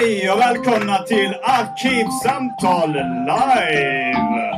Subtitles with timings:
[0.00, 4.54] Hej och välkomna till Arkivsamtal live!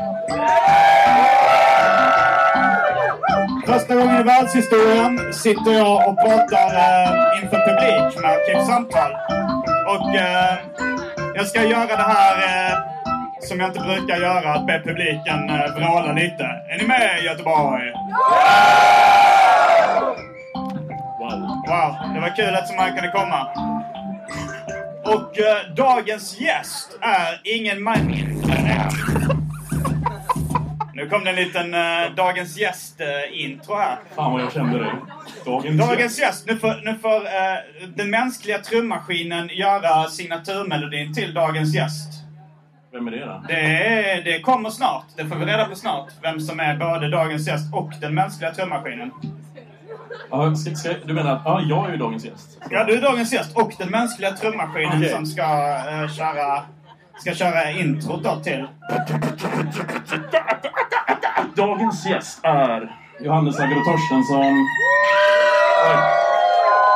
[3.67, 9.13] Första gången i världshistorien sitter jag och pratar eh, inför publik med Arkivsamtal.
[9.87, 10.59] Och eh,
[11.35, 12.79] jag ska göra det här eh,
[13.41, 16.45] som jag inte brukar göra, att be publiken eh, vråla lite.
[16.45, 17.93] Är ni med Göteborg?
[21.69, 22.15] Wow.
[22.15, 23.47] Det var kul att så många kunde komma.
[25.11, 28.15] Och eh, dagens gäst är ingen man...
[30.95, 33.99] Nu kom det en liten eh, Dagens gäst-intro här.
[34.15, 34.93] Fan vad jag kände dig.
[35.45, 41.75] Dagens, Dagens gäst, nu får, nu får eh, den mänskliga trummaskinen göra signaturmelodin till dagens
[41.75, 42.09] gäst.
[42.93, 43.45] Vem är det då?
[43.49, 45.05] Det, det kommer snart.
[45.17, 46.09] Det får vi reda på snart.
[46.23, 49.11] Vem som är både dagens gäst och den mänskliga trummaskinen.
[50.31, 52.59] Ja, ska, ska, du menar att ja, jag är ju dagens gäst?
[52.71, 55.09] Ja, du är dagens gäst och den mänskliga trummaskinen Okej.
[55.09, 56.63] som ska eh, köra
[57.19, 58.67] ska köra introt då till.
[61.57, 64.43] Dagens gäst är Johannes Agro Torstensson.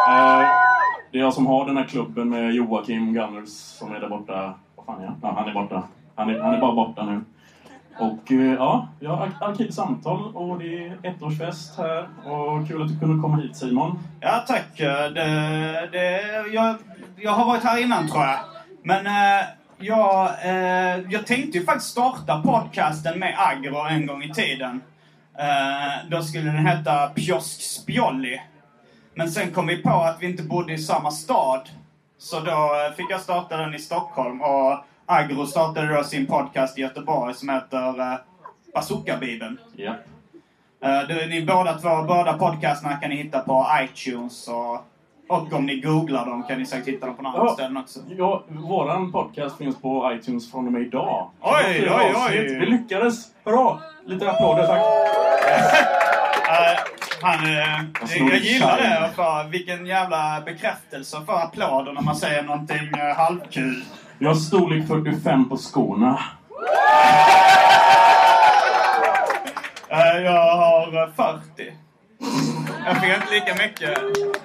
[0.09, 0.49] Eh,
[1.13, 4.55] Det är jag som har den här klubben med Joakim Gunners som är där borta.
[4.77, 5.17] Vad fan är han?
[5.23, 5.83] Ja, han är borta.
[6.15, 7.21] Han är, han är bara borta nu.
[7.99, 12.09] Och eh, ja, vi har arkivsamtal och det är ettårsfest här.
[12.31, 13.99] Och kul att du kunde komma hit Simon.
[14.21, 14.81] Ja, tack.
[14.81, 16.21] Eh, det, det,
[16.53, 16.77] jag,
[17.17, 18.39] jag har varit här innan tror jag.
[18.83, 19.45] Men eh,
[19.79, 20.31] jag,
[21.11, 24.83] jag tänkte ju faktiskt starta podcasten med Agro en gång i tiden.
[26.09, 28.41] Då skulle den heta Pjosk Spjolli.
[29.15, 31.69] Men sen kom vi på att vi inte bodde i samma stad.
[32.19, 34.43] Så då fick jag starta den i Stockholm.
[34.43, 38.19] Och Agro startade då sin podcast i Göteborg som heter eh,
[38.75, 39.59] Bazooka-bibeln.
[39.79, 44.75] Eh, det, ni båda två, båda podcasterna kan ni hitta på iTunes och,
[45.29, 47.55] och om ni googlar dem kan ni säkert hitta dem på några andra Ja.
[47.55, 48.01] ställen också.
[48.19, 51.31] Ja, våran podcast finns på iTunes från och med idag.
[51.41, 52.57] Oj, oj, oj.
[52.61, 53.27] Vi lyckades!
[53.45, 53.79] Hurra!
[54.07, 54.83] Lite applåder, tack.
[56.49, 56.79] Eh,
[57.23, 59.11] han, eh, snor jag gillar det.
[59.15, 63.85] För vilken jävla bekräftelse för applåder när man säger någonting uh, halvkul.
[64.19, 66.19] Jag har storlek 45 på skorna.
[69.89, 71.73] Eh, jag har eh, 40.
[72.87, 73.99] Jag fick inte lika mycket.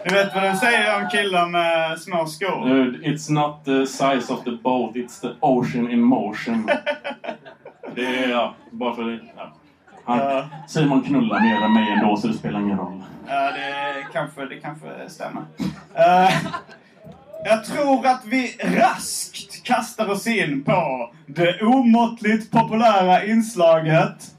[0.04, 2.70] Du vet vad de säger om killar med små skor?
[2.70, 6.70] Dude, it's not the size of the boat, it's the ocean in motion.
[7.96, 9.20] Det är, ja, bara för det.
[9.38, 9.54] Ja.
[10.06, 10.44] Han.
[10.68, 13.04] Simon knullar mer än mig ändå, så det spelar ingen roll.
[13.28, 15.44] Ja, det kanske, det kanske stämmer.
[15.96, 16.30] Eh,
[17.44, 24.36] jag tror att vi raskt kastar oss in på det omåttligt populära inslaget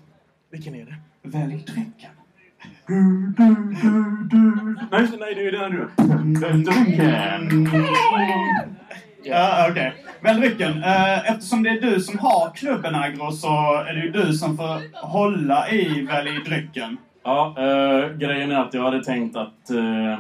[0.51, 0.95] Vilken är det?
[1.23, 2.11] Välj drycken.
[4.91, 5.89] Nej, nej, det är den du.
[6.41, 7.69] Den drycken.
[9.23, 9.93] Ja, okej.
[10.21, 10.83] Välj drycken.
[10.85, 14.57] Eh, eftersom det är du som har klubben Agro så är det ju du som
[14.57, 16.97] får hålla i Välj drycken.
[17.25, 19.71] Ja, eh, grejen är att jag hade tänkt att...
[19.71, 20.19] eh,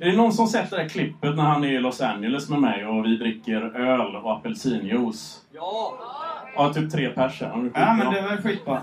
[0.00, 2.60] är det någon som sett det där klippet när han är i Los Angeles med
[2.60, 5.36] mig och vi dricker öl och apelsinjuice?
[5.54, 5.92] Ja!
[6.56, 7.70] Ja, typ tre pers här.
[7.74, 8.78] Ja, men det var skitbra.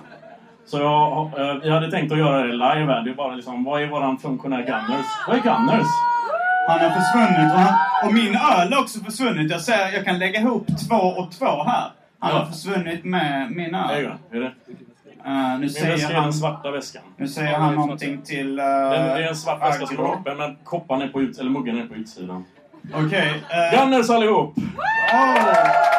[0.66, 3.02] Så jag, eh, vi hade tänkt att göra det live här.
[3.02, 5.06] Det är bara liksom, vad är våran funktionär Gunners?
[5.28, 5.88] Vad är Gunners?
[6.70, 9.52] Han har försvunnit och, han, och min öl har också försvunnit.
[9.52, 11.92] Jag säger jag kan lägga ihop två och två här.
[12.20, 12.46] Han har Ja.
[12.46, 14.12] försvunnit med min öl.
[14.32, 14.38] det.
[14.38, 14.52] Är det?
[15.28, 17.04] Uh, nu, säger väska är han, den svarta väskan.
[17.18, 18.60] nu säger han någonting till...
[18.60, 21.40] Uh, Den, det är en svart väska som är öppen, men kopparn är på ut,
[21.40, 22.46] eller muggen är på utsidan.
[22.94, 23.44] Okej.
[23.50, 24.58] eh, Gunners allihop!
[25.14, 25.97] oh.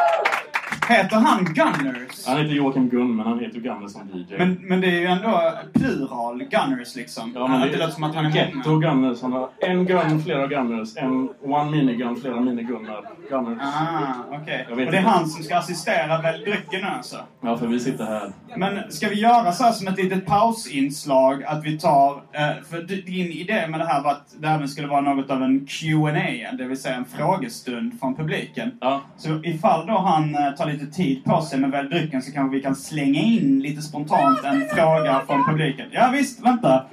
[0.89, 2.27] Heter han Gunners?
[2.27, 4.37] Han heter Joakim Gunn, men han heter ju Gunners som DJ.
[4.37, 7.31] Men, men det är ju ändå plural Gunners liksom.
[7.35, 8.79] ja, men det låter som att han är många.
[8.79, 9.21] Gunners.
[9.21, 10.97] Han har en gun, flera Gunners.
[10.97, 13.05] En one minigun, flera minigunnar.
[13.29, 13.57] Gunners.
[13.61, 14.65] Ah, okej.
[14.69, 17.17] Jag Och det är han som ska assistera välj drycken nu alltså?
[17.41, 18.31] Ja, för vi sitter här.
[18.57, 22.11] Men ska vi göra så här som ett litet pausinslag att vi tar...
[22.11, 25.43] Eh, för din idé med det här var att det även skulle vara något av
[25.43, 28.71] en Q&A, det vill säga en frågestund från publiken.
[28.81, 29.01] Ja.
[29.17, 32.57] Så ifall då han eh, tar lite tid på sig med välj drycken så kanske
[32.57, 35.87] vi kan slänga in lite spontant en fråga från publiken.
[35.91, 36.85] Ja visst, vänta.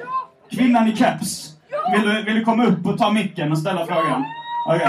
[0.51, 1.53] Kvinnan i keps.
[1.93, 4.25] Vill du, vill du komma upp och ta micken och ställa frågan?
[4.69, 4.87] Okej.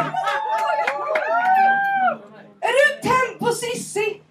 [2.62, 4.22] Är du tänd på Sissi?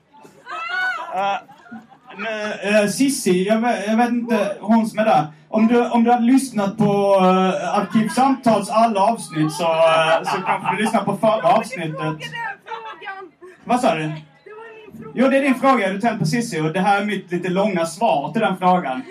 [2.62, 5.26] Eh, Sissi, jag vet, jag vet inte, hon som är där.
[5.48, 10.76] Om du, om du hade lyssnat på uh, Arkivsamtals alla avsnitt så, eh, så kanske
[10.76, 12.16] du lyssnade på förra avsnittet.
[13.64, 14.12] Vad sa du?
[15.18, 15.88] Jo, det är din fråga.
[15.88, 16.60] Är du tänd på Sissi?
[16.60, 19.02] Och det här är mitt lite långa svar till den frågan.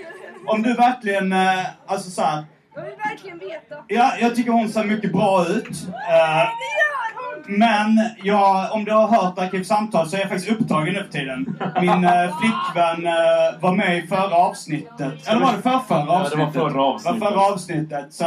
[0.47, 2.43] Om du verkligen, eh, alltså så här,
[2.75, 3.75] Jag vill verkligen veta.
[3.87, 5.67] Ja, jag tycker hon ser mycket bra ut.
[5.87, 5.91] Eh,
[6.35, 7.59] Det gör hon!
[7.59, 11.59] men jag, om du har hört Arkivsamtal så är jag faktiskt upptagen nu för tiden.
[11.81, 15.27] Min eh, flickvän eh, var med i förra avsnittet.
[15.27, 16.53] Eller var det för förra det var avsnittet?
[16.53, 17.19] förra avsnittet.
[17.19, 18.13] Det var förra avsnittet.
[18.13, 18.25] Så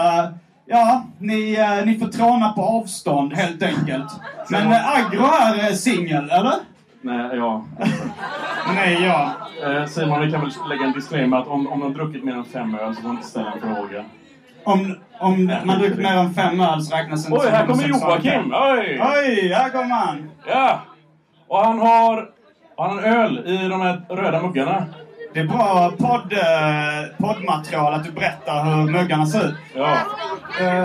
[0.66, 4.12] ja, ni, eh, ni får tråna på avstånd helt enkelt.
[4.50, 6.54] Men eh, Agro är eh, singel, eller?
[7.00, 7.64] Nej, ja.
[8.74, 9.32] Nej, ja.
[9.64, 12.44] Eh, Simon, vi kan väl lägga en disclaimer att om, om har druckit mer än
[12.44, 14.04] fem öl så får du inte ställa en fråga.
[14.64, 17.88] Om, om man dricker mer än fem öl så räknas det inte Oj, här kommer.
[17.88, 18.54] Joakim!
[18.54, 19.02] Oj!
[19.02, 20.30] Oj, här kommer han!
[20.46, 20.80] Ja!
[21.48, 22.28] Och han har,
[22.76, 24.86] han har en öl i de här röda muggarna.
[25.34, 29.54] Det är bra podd, eh, poddmaterial att du berättar hur muggarna ser ut.
[29.74, 29.96] Ja.
[30.60, 30.84] Eh,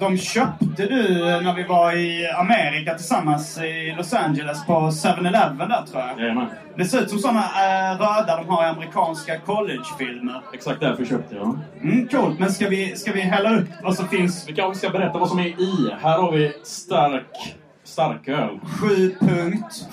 [0.00, 5.82] de köpte du när vi var i Amerika tillsammans i Los Angeles på 7-Eleven där
[5.90, 6.20] tror jag.
[6.20, 6.46] Jajamän.
[6.76, 10.42] Det ser ut som såna eh, röda de har i amerikanska collegefilmer.
[10.54, 11.58] Exakt därför köpte jag.
[11.82, 14.48] Mm, coolt, men ska vi, ska vi hälla upp vad som finns?
[14.48, 15.94] Vi kanske ska berätta vad som är i.
[16.02, 18.58] Här har vi stark, starköl.
[18.62, 19.52] 7.5.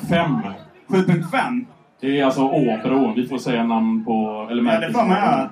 [0.10, 0.42] 5.
[0.88, 1.66] 7.5?
[2.02, 3.14] Det är alltså Åbro.
[3.16, 4.48] Vi får säga namn på...
[4.52, 5.50] Eller Ja, det får man göra.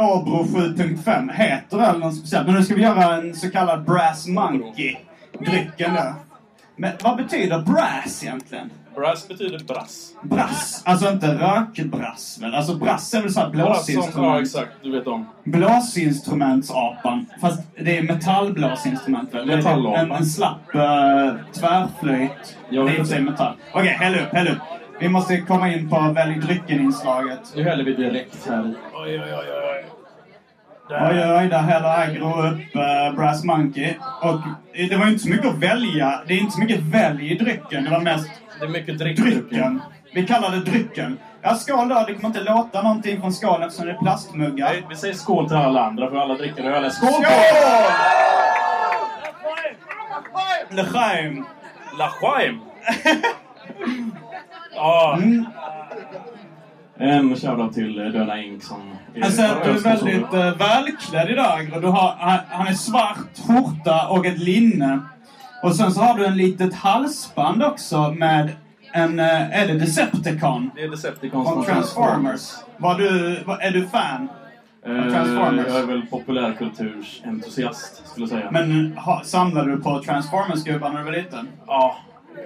[0.00, 2.46] Åbro 7.5 heter det något speciellt.
[2.46, 4.96] Men nu ska vi göra en så kallad Brass Monkey.
[5.40, 6.14] Drycken där.
[6.76, 8.70] Men vad betyder brass egentligen?
[8.94, 10.08] Brass betyder brass.
[10.22, 10.82] Brass.
[10.86, 12.54] Alltså inte rökbrass väl?
[12.54, 14.40] Alltså brass är väl såhär Brass som, ja blåsinstrument.
[14.46, 15.26] exakt, du vet om.
[15.44, 17.26] Blåsinstrumentsapan.
[17.40, 19.46] Fast det är metallblåsinstrument väl?
[19.46, 20.04] Metallapan.
[20.04, 20.80] En, en slapp uh,
[21.52, 22.56] tvärflöjt.
[22.70, 23.30] Jag Det vet är för sig inte.
[23.30, 23.54] metall.
[23.74, 24.58] Okej, häll upp, häll upp.
[25.00, 27.40] Vi måste komma in på välj drycken-inslaget.
[27.56, 28.74] Nu häller vi direkt här.
[28.94, 29.69] Oj, oj, oj, oj.
[30.90, 33.94] Oj, oj, där häller Agro upp eh, Brass Monkey.
[34.22, 34.40] Och
[34.90, 36.22] det var inte så mycket att välja.
[36.26, 37.84] Det är inte så mycket välj i drycken.
[37.84, 39.48] Det var mest Det är mycket drickdrycken.
[39.48, 39.82] drycken.
[40.14, 41.18] Vi kallar det drycken.
[41.42, 42.04] Ja, skål då.
[42.06, 44.66] Det kommer inte låta någonting från skålen eftersom det är plastmuggar.
[44.72, 46.90] Nej, Vi säger skål till alla andra för alla dricker öl.
[46.90, 47.08] Skål!
[47.10, 47.24] Skål!
[50.70, 51.44] L'chaim!
[51.98, 52.60] Lachaim!
[54.74, 55.18] Ja.
[57.00, 58.80] En shoutout till eh, Döna Ink som...
[59.14, 61.72] är- Alltså, du är väldigt uh, välklädd idag.
[61.74, 65.00] Och du har, han, han är svart skjorta och ett linne.
[65.62, 68.50] Och sen så har du en litet halsband också med
[68.92, 69.20] en...
[69.20, 70.70] Uh, är det Decepticon?
[70.74, 72.50] Det är Decepticons Från Transformers.
[72.76, 74.28] Var du, var, är du fan?
[74.84, 75.66] Transformers.
[75.68, 78.50] Jag är väl populärkultursentusiast, skulle jag säga.
[78.50, 81.48] Men ha, samlade du på Transformers-gubbar när du var liten?
[81.66, 81.96] Ja,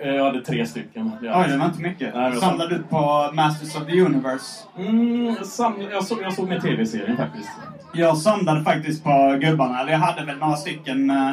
[0.04, 1.12] jag hade tre stycken.
[1.20, 2.14] Det Oj, det var inte mycket.
[2.14, 4.64] Nej, samlade du på Masters of the Universe?
[4.78, 7.50] Mm, sam, jag, såg, jag såg med tv-serien faktiskt.
[7.92, 9.80] Jag samlade faktiskt på gubbarna.
[9.80, 11.10] Eller jag hade väl några stycken.
[11.10, 11.30] eh,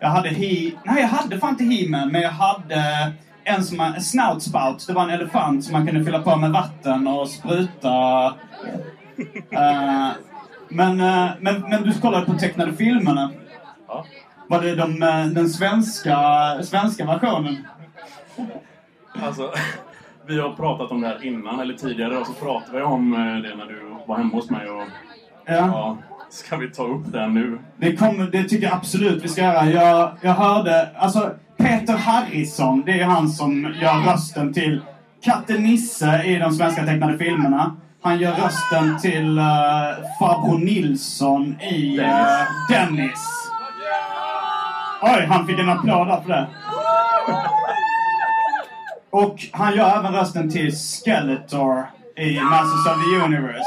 [0.00, 0.70] Jag hade He...
[0.84, 3.12] Nej, jag hade fan inte He-Man, men jag hade
[3.44, 4.00] en som man...
[4.00, 4.86] Snout Spout.
[4.86, 8.34] Det var en elefant som man kunde fylla på med vatten och spruta.
[9.50, 10.08] Eh,
[10.68, 13.30] men, eh, men, men du kollade på tecknade filmerna.
[13.88, 14.04] Ja.
[14.48, 16.18] Var det de, eh, den svenska,
[16.62, 17.66] svenska versionen?
[19.22, 19.52] Alltså,
[20.26, 23.18] vi har pratat om det här innan, eller tidigare, och så pratade vi om eh,
[23.18, 24.70] det när du var hemma hos mig.
[24.70, 24.82] Och,
[25.50, 25.54] Ja.
[25.54, 25.96] ja,
[26.30, 27.58] ska vi ta upp det nu?
[27.76, 29.66] Det, kommer, det tycker jag absolut vi ska göra.
[29.66, 34.80] Jag, jag hörde, alltså Peter Harrison, det är han som gör rösten till
[35.22, 37.76] Katte Nisse i de svenska tecknade filmerna.
[38.02, 39.44] Han gör rösten till uh,
[40.20, 42.06] farbror Nilsson i uh,
[42.70, 43.50] Dennis.
[45.02, 46.46] Oj, han fick en applåd där för det.
[49.10, 51.86] Och han gör även rösten till Skeletor
[52.16, 53.64] i Masters of the Universe.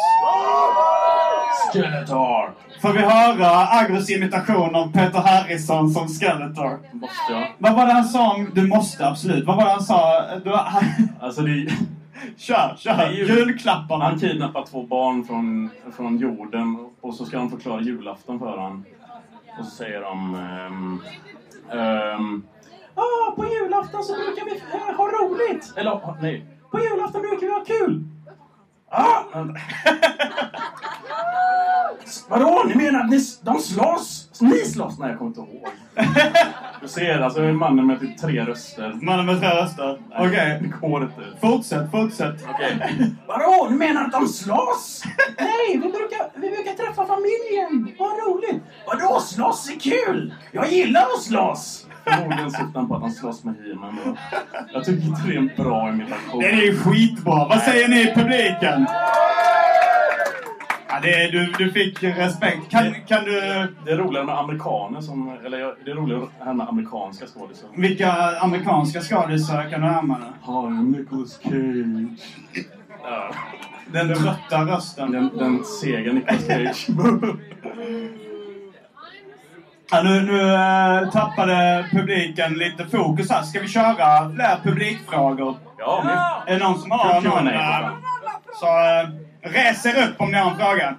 [1.73, 2.51] Skeletor!
[2.81, 6.79] Får vi höra Agros imitation av Peter Harrison som Skeletor?
[6.93, 7.47] Måste jag?
[7.57, 8.49] Vad var det han sa om...
[8.53, 9.45] Du måste absolut.
[9.45, 10.25] Vad var det han sa?
[10.43, 10.83] Du, han,
[11.21, 11.71] Alltså det
[12.37, 13.11] kör, kör.
[13.11, 13.29] jul.
[13.29, 14.05] Julklapparna.
[14.05, 18.85] han kidnappar två barn från, från jorden och så ska de förklara julafton för honom.
[19.59, 20.35] Och så säger de...
[20.35, 21.01] ehm,
[21.79, 22.43] ehm,
[23.01, 25.73] ah, på julafton så brukar vi eh, ha roligt!
[25.77, 28.03] Eller ah, nej, på julafton brukar vi ha kul!
[28.89, 29.23] Ah!
[32.29, 32.63] Vadå?
[32.67, 34.29] Ni menar att ni, de slåss?
[34.41, 34.99] Ni slåss?
[34.99, 35.67] Nej, jag kommer inte ihåg.
[36.81, 38.99] Du ser, alltså mannen med typ tre röster.
[39.01, 40.01] Mannen med tre röster.
[40.17, 40.59] Okej.
[40.61, 41.37] Det går inte.
[41.41, 42.35] Fortsätt, fortsätt.
[42.49, 43.05] Okej.
[43.27, 43.67] Vadå?
[43.69, 45.03] Du menar att de slåss?
[45.37, 47.95] Nej, vi brukar, vi brukar träffa familjen.
[47.99, 48.63] Vad roligt.
[48.87, 49.19] Vadå?
[49.19, 50.33] Slåss är kul.
[50.51, 51.85] Jag gillar att slåss.
[52.03, 54.17] Förmodligen syftar han på att han slåss med He-Man.
[54.73, 56.39] Jag tycker inte det är en bra imitation.
[56.39, 57.47] Det är skitbra.
[57.47, 58.87] Vad säger ni i publiken?
[60.87, 62.69] Ja, det är, du, du fick respekt.
[62.69, 63.31] Kan, kan du...
[63.85, 65.37] Det är roligare med amerikaner som...
[65.45, 67.69] Eller det är roligare här med amerikanska skådisar.
[67.75, 69.87] Vilka amerikanska skådisar kan du?
[69.87, 69.93] Hi,
[70.45, 72.65] I'm Nicolas Cage.
[73.03, 73.33] Ja.
[73.93, 75.11] Den trötta rösten.
[75.11, 76.87] Den, den sega Nicolas Cage.
[79.91, 83.41] Ja, nu nu äh, tappade publiken lite fokus här.
[83.43, 85.55] Ska vi köra fler publikfrågor?
[85.77, 86.17] Ja, men...
[86.55, 87.47] Är det någon som Ja, har någon?
[87.47, 87.89] äh.
[88.59, 89.09] Så äh,
[89.51, 90.95] res er upp om ni har en fråga.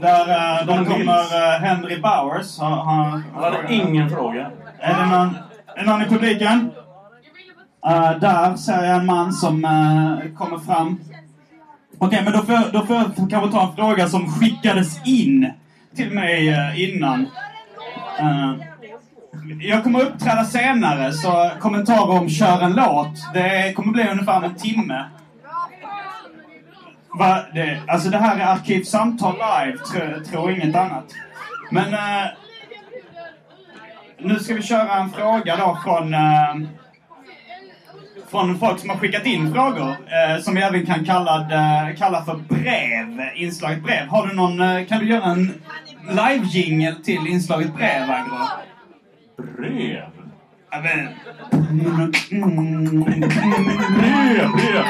[0.00, 0.20] Där,
[0.60, 2.58] äh, där kommer äh, Henry Bowers.
[2.58, 4.50] Har, har, Han hade ingen fråga.
[4.78, 5.36] Är det någon,
[5.76, 6.70] är någon i publiken?
[7.86, 9.62] Eh, där ser jag en man som
[10.38, 11.00] kommer fram.
[11.98, 15.52] Okej, men då får, då får jag kanske ta en fråga som skickades in
[15.96, 17.26] till mig eh, innan.
[18.18, 18.54] Eh,
[19.60, 24.54] jag kommer uppträda senare, så kommentarer om kör en låt, det kommer bli ungefär en
[24.54, 25.04] timme.
[27.18, 31.04] Va, det, alltså det här är Arkivsamtal live, tror tro inget annat.
[31.70, 32.30] Men eh,
[34.18, 36.54] nu ska vi köra en fråga då från, eh,
[38.30, 39.88] från folk som har skickat in frågor.
[39.90, 43.20] Eh, som vi även kan kalla, det- kalla för brev.
[43.34, 44.06] Inslaget brev.
[44.08, 45.52] Har du någon, eh, kan du göra en
[46.10, 48.46] live-jingel till inslaget brev, Agro?
[49.56, 50.02] Brev?
[50.72, 51.08] Ja, men-
[53.20, 54.84] Brev, brev,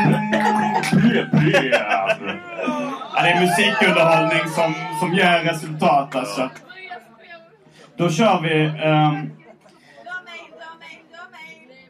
[0.93, 1.73] brev, brev.
[1.73, 6.51] Ja, det är musikunderhållning som, som ger resultat alltså.
[7.99, 8.65] Då kör vi...
[8.85, 9.31] ehm,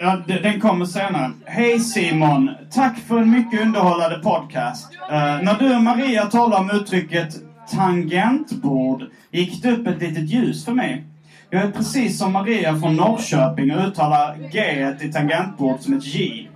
[0.02, 1.30] Ja, den kommer senare.
[1.44, 2.50] Hej Simon!
[2.70, 4.92] Tack för en mycket underhållande podcast.
[4.92, 7.34] Uh, när du och Maria talade om uttrycket
[7.70, 11.04] tangentbord gick det upp ett litet ljus för mig.
[11.50, 14.60] Jag är precis som Maria från Norrköping och uttalar G
[15.00, 16.48] i tangentbord som ett J.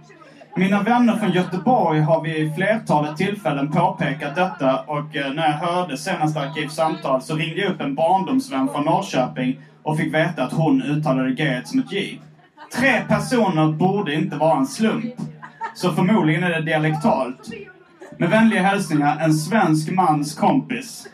[0.56, 5.96] Mina vänner från Göteborg har vid flertalet tillfällen påpekat detta och eh, när jag hörde
[5.96, 10.82] senaste Arkivsamtal så ringde jag upp en barndomsvän från Norrköping och fick veta att hon
[10.82, 12.18] uttalade G som ett J.
[12.74, 15.14] Tre personer borde inte vara en slump.
[15.74, 17.50] Så förmodligen är det dialektalt.
[18.18, 21.06] Med vänliga hälsningar, en svensk mans kompis.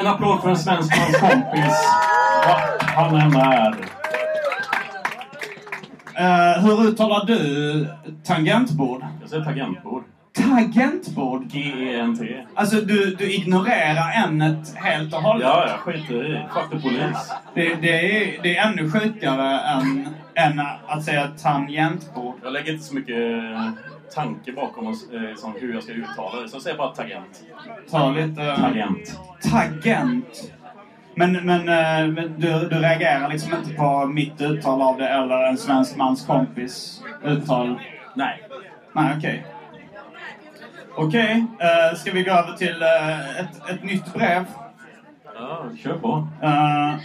[0.00, 1.74] En applåd för en svensk mans kompis.
[2.80, 3.76] Han är.
[6.14, 7.88] Eh, hur uttalar du
[8.24, 9.04] tangentbord?
[9.20, 10.04] Jag säger tangentbord.
[10.36, 11.46] Tangentbord?
[11.46, 12.46] G-E-N-T.
[12.54, 15.46] Alltså, du, du ignorerar ämnet helt och hållet?
[15.46, 16.40] Ja, jag skiter i.
[16.54, 17.32] Fuck the polis.
[17.54, 22.34] Det, det, är, det är ännu sjukare än, än att säga tangentbord.
[22.42, 23.16] Jag lägger inte så mycket
[24.14, 26.48] tanke bakom oss, eh, som hur jag ska uttala det.
[26.48, 27.44] Så jag säger bara tangent.
[27.90, 28.56] Ta lite...
[28.56, 29.20] Tangent.
[29.50, 30.52] Tangent.
[31.14, 35.48] Men, men, eh, men du, du reagerar liksom inte på mitt uttal av det eller
[35.48, 37.80] en svensk mans kompis uttal?
[38.14, 38.42] Nej.
[38.92, 39.46] Nej, okej.
[40.98, 44.44] Okej, eh, ska vi gå över till eh, ett, ett nytt brev?
[45.34, 46.28] Ja, kör på.
[46.42, 46.96] Uh,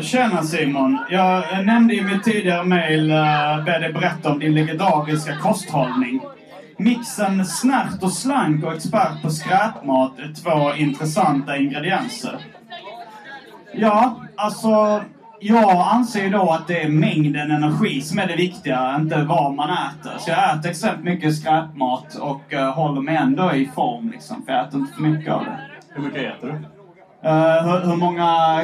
[0.00, 0.98] tjena Simon.
[1.10, 6.20] Jag nämnde i mitt tidigare mail uh, be dig berätta om din legendariska kosthållning.
[6.76, 12.38] Mixen snärt och slank och expert på skräpmat är två intressanta ingredienser.
[13.72, 15.02] Ja, alltså
[15.40, 19.70] jag anser då att det är mängden energi som är det viktiga, inte vad man
[19.70, 20.18] äter.
[20.18, 24.52] Så jag äter extremt mycket skräpmat och eh, håller mig ändå i form liksom, för
[24.52, 25.58] jag äter inte för mycket av det.
[25.94, 26.54] Hur mycket äter du?
[27.28, 28.60] Eh, hur, hur många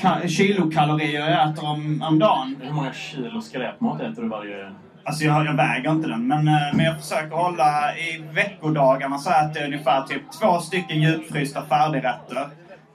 [0.00, 2.56] ka- kilokalorier jag äter om, om dagen?
[2.62, 4.72] Hur många kilo skräpmat äter du varje...
[5.04, 9.30] Alltså jag, jag väger inte den, men, eh, men jag försöker hålla i veckodagarna så
[9.30, 12.46] äter jag ungefär typ två stycken djupfrysta färdigrätter.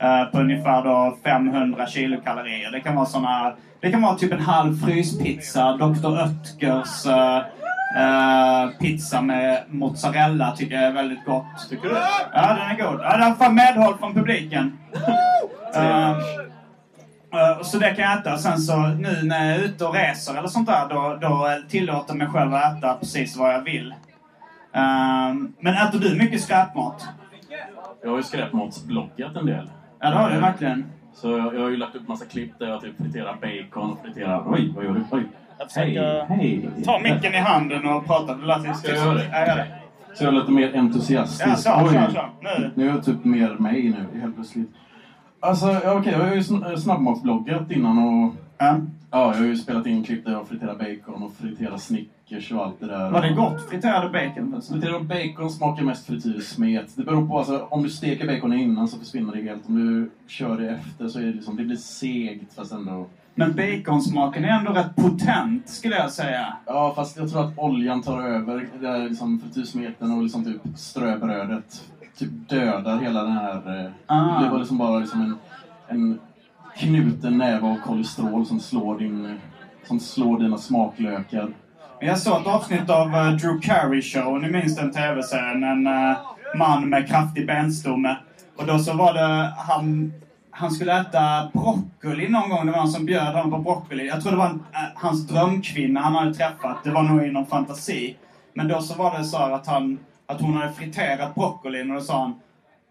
[0.02, 2.72] Eh, på ungefär då 500 kilokalorier.
[2.72, 6.08] Det kan vara såna, Det kan vara typ en halv fryspizza, Dr.
[6.08, 7.42] Oetkers, eh,
[7.96, 11.70] Eh, pizza med mozzarella tycker jag är väldigt gott.
[11.70, 11.96] Tycker du?
[12.34, 13.02] Ja, den är god.
[13.02, 14.78] Ja, den får medhåll från publiken.
[15.76, 16.18] Eh, eh,
[17.62, 18.38] så det kan jag äta.
[18.38, 22.14] Sen så nu när jag är ute och reser eller sånt där, då, då tillåter
[22.14, 23.94] jag mig själv att äta precis vad jag vill.
[25.60, 27.08] Men äter du mycket skräpmat?
[28.04, 29.70] Jag har ju skräpmatsbloggat en del.
[30.00, 30.86] Ja, det har du verkligen.
[31.14, 34.00] Så jag, jag har ju lagt upp massa klipp där jag typ friterar bacon och
[34.06, 34.44] friterar...
[34.54, 35.04] Oj, vad gör du?
[35.12, 35.24] Oj.
[35.58, 36.70] Jag försöker hej.
[36.86, 38.36] ta micken i handen och prata.
[38.36, 39.30] Det lät lite Ska jag göra det?
[39.32, 39.68] Ja, gör det.
[40.14, 41.48] Så jag är lite mer entusiastisk.
[41.48, 42.00] Ja, så, Oj.
[42.08, 42.26] så, så.
[42.42, 42.72] Nu.
[42.76, 44.70] Nu är jag typ mer mig nu, helt plötsligt.
[45.40, 48.34] Alltså, okej, jag har ju sn- snabbmatsbloggat innan och...
[48.58, 48.78] Ja.
[49.12, 52.66] Ja, jag har ju spelat in klipp där jag friterar bacon och friterar Snickers och
[52.66, 53.12] allt det där.
[53.12, 53.70] Var det gott?
[53.70, 54.62] Friterade bacon?
[54.62, 56.96] Friterar bacon smakar mest frityrsmet.
[56.96, 59.70] Det beror på, alltså, om du steker baconen innan så försvinner det helt.
[59.70, 63.06] Om du kör det efter så är det liksom, det blir segt fast ändå...
[63.38, 66.54] Men baconsmaken är ändå rätt potent, skulle jag säga.
[66.66, 70.62] Ja, fast jag tror att oljan tar över det där liksom frityrsmeten och liksom typ
[70.76, 71.84] ströbrödet.
[72.18, 73.86] Typ dödar hela den här...
[73.86, 74.44] eh, Ah.
[74.44, 75.36] Det bara liksom bara liksom en,
[75.88, 76.20] en
[76.78, 79.40] knuten näve av kolesterol som slår din...
[79.84, 81.54] Som slår dina smaklökar.
[82.00, 85.64] Jag såg ett avsnitt av eh, Drew Carey Show, ni minns den tv-serien?
[85.64, 85.88] En
[86.58, 88.18] man med kraftig benstomme.
[88.58, 90.14] Och då så var det han...
[90.52, 92.66] Han skulle äta broccoli någon gång.
[92.66, 94.08] Det var någon som bjöd honom på broccoli.
[94.08, 96.84] Jag tror det var en, eh, hans drömkvinna han hade träffat.
[96.84, 98.16] Det var nog i någon fantasi.
[98.54, 100.00] Men då så var det så att han...
[100.28, 102.36] Att hon hade friterat broccolin och då sa han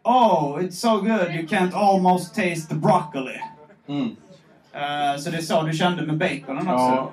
[0.04, 3.40] Oh, it's so good you can't almost taste the broccoli.
[3.88, 4.16] Mm.
[4.72, 6.72] Eh, så det är så du kände med baconen också?
[6.72, 7.12] Ja,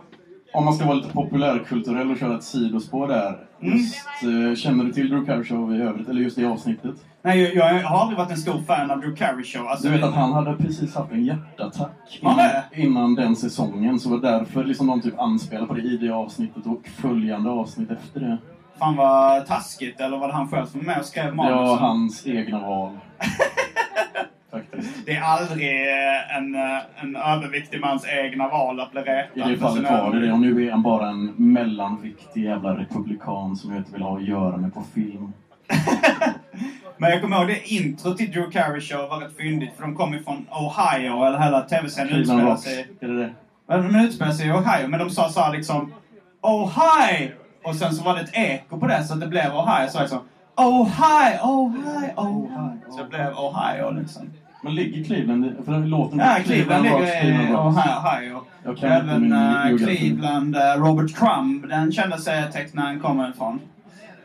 [0.53, 3.37] om man ska vara lite populärkulturell och köra ett sidospår där.
[3.61, 3.77] Mm.
[3.77, 6.09] Just, eh, känner du till Drew Carey Show i övrigt?
[6.09, 6.95] Eller just det avsnittet?
[7.21, 9.67] Nej, jag, jag har aldrig varit en stor fan av Drew Carey Show.
[9.67, 12.39] Alltså, Du vet att han hade precis haft en hjärtattack innan,
[12.75, 13.99] innan den säsongen.
[13.99, 17.49] Så det var därför liksom de typ anspelar på det i det avsnittet och följande
[17.49, 18.37] avsnitt efter det.
[18.79, 21.57] Fan vad taskigt, eller var det han själv som var med och skrev manusen?
[21.57, 22.97] Ja, hans egna val.
[24.51, 25.05] Faktiskt.
[25.05, 29.49] Det är aldrig eh, en, eh, en överviktig mans egna val att bli retad.
[29.49, 30.31] I det fallet var det det.
[30.31, 34.23] Och nu är han bara en mellanviktig jävla republikan som jag inte vill ha att
[34.23, 35.33] göra med på film.
[36.97, 39.73] Men jag kommer ihåg det intro till Drew Carey Show var rätt fyndigt.
[39.75, 42.87] För de kom ju från Ohio, eller hela tv-serien utspelar sig...
[42.99, 43.33] Är det det?
[43.67, 45.93] Men De utspelar sig i Ohio, men de sa så här liksom
[46.41, 47.31] Ohio!
[47.63, 49.87] Och sen så var det ett eko på det, så att det blev Ohio.
[49.89, 50.19] Så liksom
[50.55, 52.79] Ohio, Ohio, Ohio.
[52.89, 54.31] Så det blev Ohio liksom.
[54.63, 57.77] Men ligger Cleveland i- För låten Ja, Cleveland Rocks, ligger i Cleveland.
[57.77, 58.41] Ohio.
[58.63, 59.31] Jag kan inte Även min
[59.67, 59.97] geografi.
[59.97, 63.59] Cleveland, eh, Robert Crumb, den kända serietecknaren kommer ifrån.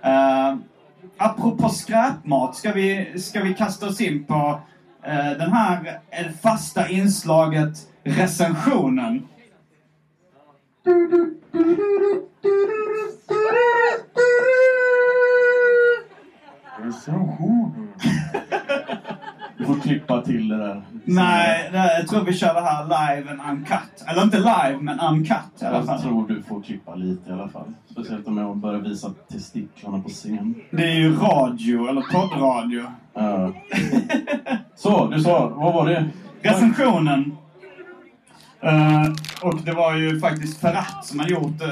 [0.04, 0.56] Uh,
[1.16, 4.60] apropå skräpmat, ska vi, ska vi kasta oss in på
[5.02, 6.00] eh, den här
[6.42, 9.22] fasta inslaget recensionen.
[19.58, 20.82] Du får klippa till det där.
[21.04, 24.04] Nej, det, jag tror vi kör det här live and uncut.
[24.06, 26.02] Eller inte live, men uncut i alla Jag fall.
[26.02, 27.72] tror du får klippa lite i alla fall.
[27.90, 30.54] Speciellt om jag börjar visa testiklarna på scen.
[30.70, 32.84] Det är ju radio, eller poddradio.
[33.14, 33.52] Ja.
[34.76, 36.08] Så, du sa, vad var det?
[36.42, 37.36] Recensionen.
[38.66, 41.68] Eh, och det var ju faktiskt Ferrat som har gjort eh,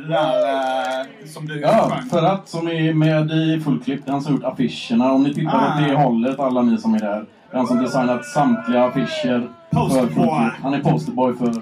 [0.00, 4.44] det där eh, som du Ja, att som är med i Fullklipp, han som gjort
[4.44, 5.12] affischerna.
[5.12, 5.78] Om ni tittar Ah.
[5.82, 7.24] åt det hållet, alla ni som är där.
[7.52, 9.48] Han som designat samtliga affischer.
[9.70, 10.50] Posterboy.
[10.62, 11.52] Han är posterboy för,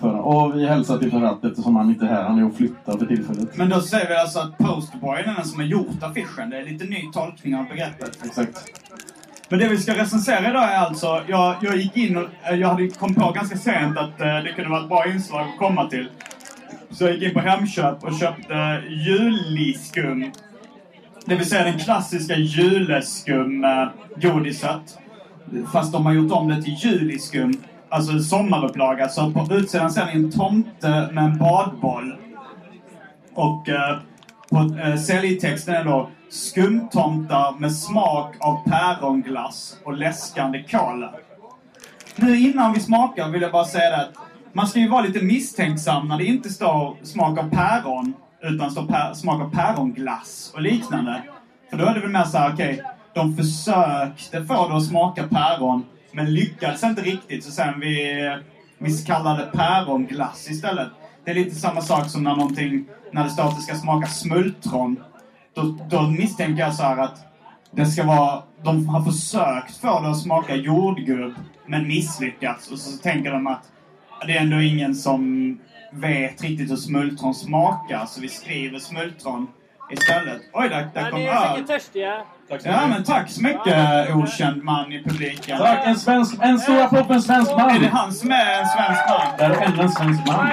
[0.00, 0.12] för...
[0.12, 2.22] Och vi hälsar till Ferrat eftersom han inte är här.
[2.22, 3.56] Han är och flyttar för tillfället.
[3.56, 6.50] Men då säger vi alltså att Posterboy är den som har gjort affischen.
[6.50, 8.18] Det är lite ny tolkning av begreppet.
[8.24, 8.58] Exakt.
[9.50, 12.68] Men det vi ska recensera idag är alltså, jag, jag gick in och eh, jag
[12.68, 15.86] hade kom på ganska sent att eh, det kunde vara ett bra inslag att komma
[15.86, 16.08] till.
[16.90, 20.32] Så jag gick in på Hemköp och köpte juliskum.
[21.24, 24.98] Det vill säga den klassiska juleskum-godiset.
[25.54, 27.52] Eh, Fast de har gjort om det till juliskum.
[27.88, 29.08] Alltså en sommarupplaga.
[29.08, 32.16] Så på utsidan ser ni en tomte med en badboll.
[33.34, 33.98] Och eh,
[34.50, 41.14] på eh, säljtexten är då skumtomtar med smak av päronglass och läskande kola.
[42.16, 44.14] Nu innan vi smakar vill jag bara säga det att
[44.52, 48.86] man ska ju vara lite misstänksam när det inte står smak av päron utan står
[48.86, 51.22] pär, smak av päronglass och liknande.
[51.70, 52.82] För då är det väl mer såhär, okej,
[53.14, 58.18] de försökte få det att smaka päron men lyckades inte riktigt så sen vi,
[58.78, 60.88] vi kallade päronglass istället.
[61.24, 64.06] Det är lite samma sak som när någonting, när det står att det ska smaka
[64.06, 64.96] smultron.
[65.54, 67.18] Då, då misstänker jag så här att
[67.70, 71.34] det ska vara, de har försökt få det att smaka jordgubb
[71.66, 72.70] men misslyckats.
[72.70, 73.62] Och så tänker de att
[74.26, 75.58] det är ändå ingen som
[75.92, 79.46] vet riktigt hur smultron smakar så vi skriver smultron
[79.90, 80.40] istället.
[80.52, 81.48] Oj, där, där Ja, kom ni är öl.
[81.52, 82.22] säkert törstiga.
[82.48, 82.90] Tack så Ja, mycket.
[82.90, 85.58] men tack så mycket okänd man i publiken.
[85.58, 87.70] Tack, en, svensk, en stor applåd för en svensk man!
[87.70, 89.38] Är det han som är en svensk man?
[89.38, 90.48] Där är en svensk man.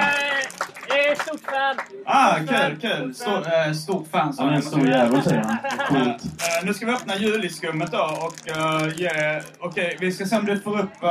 [1.11, 1.75] Är stort fan.
[2.05, 3.13] Ah, kul, kul.
[3.13, 4.33] Stor, eh, stort fan.
[4.33, 5.57] sa Han är en stor jävel, säger han.
[5.87, 6.23] Coolt.
[6.23, 9.41] Eh, nu ska vi öppna juliskummet då och eh, ge...
[9.59, 11.09] Okej, vi ska se om du får upp eh,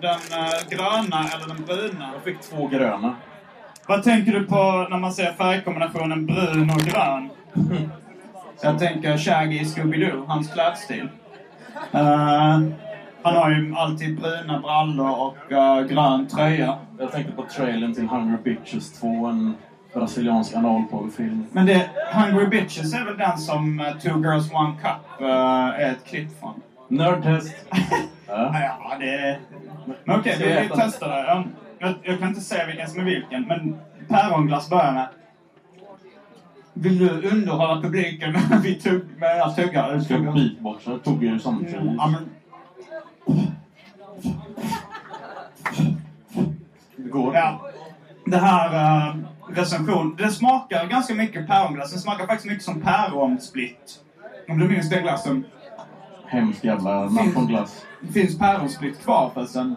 [0.00, 2.10] den eh, gröna eller den bruna.
[2.12, 3.16] Jag fick två gröna.
[3.86, 7.30] Vad tänker du på när man ser färgkombinationen brun och grön?
[8.62, 11.08] Jag tänker Shaggy i Scooby-Doo, hans klädstil.
[11.92, 12.60] Eh,
[13.26, 16.78] han har ju alltid bruna brallor och eh, grön tröja.
[16.98, 19.54] Jag tänkte på trailern till Hungry Bitches 2, en
[19.94, 21.46] brasiliansk analporrfilm.
[21.52, 25.90] Men det, Hungry Bitches är väl den som eh, Two Girls One Cup eh, är
[25.90, 26.60] ett klipp från?
[26.88, 27.54] Nördtest.
[28.28, 28.54] Ja.
[28.60, 29.38] Ja, det...
[30.04, 31.44] Men okej, Ska vi, testar det.
[31.78, 35.06] Jag, jag kan inte säga vilken som är vilken, men päronglass börjar med.
[36.72, 39.92] Vill du underhålla publiken med, med att tugga?
[39.92, 41.80] Jag ska beatboxa, tog ju samtidigt.
[41.98, 42.30] Ja, men,
[46.96, 47.34] Det går.
[47.34, 47.70] ja.
[48.26, 49.16] Det här uh,
[49.48, 51.92] recension, det smakar ganska mycket päronglass.
[51.92, 54.00] Det smakar faktiskt mycket som päronsplitt.
[54.48, 55.44] Om du minns den glassen.
[56.26, 57.86] Hemskt jävla namn på glass.
[58.12, 59.76] Finns päronsplitt kvar förresten?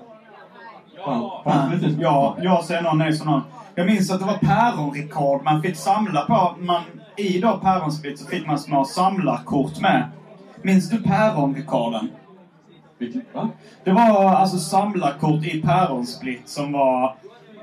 [2.00, 3.42] Ja, jag säger någon, nej så någon.
[3.76, 6.56] Jag minns att det var päronrekord man fick samla på.
[6.60, 6.82] Man,
[7.16, 10.10] I då päronsplitt så fick man små samlarkort med.
[10.62, 12.10] Minns du päronrekorden?
[13.00, 13.50] Vilket- Va?
[13.84, 17.16] Det var alltså samlarkort i päronsplitt som var...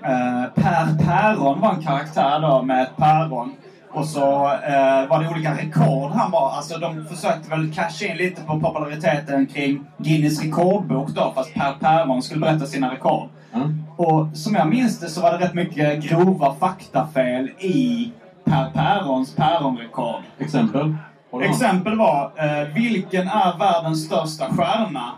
[0.04, 3.52] Eh, per Päron var en karaktär då med ett päron.
[3.90, 6.50] Och så eh, var det olika rekord han var.
[6.50, 11.32] Alltså de försökte väl casha in lite på populariteten kring Guinness rekordbok då.
[11.34, 13.28] Fast Per Päron skulle berätta sina rekord.
[13.52, 13.58] Ja.
[13.96, 18.12] Och som jag minns det så var det rätt mycket grova faktafel i
[18.44, 20.22] Per Pärons päronrekord.
[20.38, 20.96] Exempel?
[21.42, 25.10] Exempel var, eh, vilken är världens största stjärna?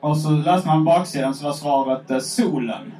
[0.00, 2.92] Och så läste man baksidan så var svaret eh, solen.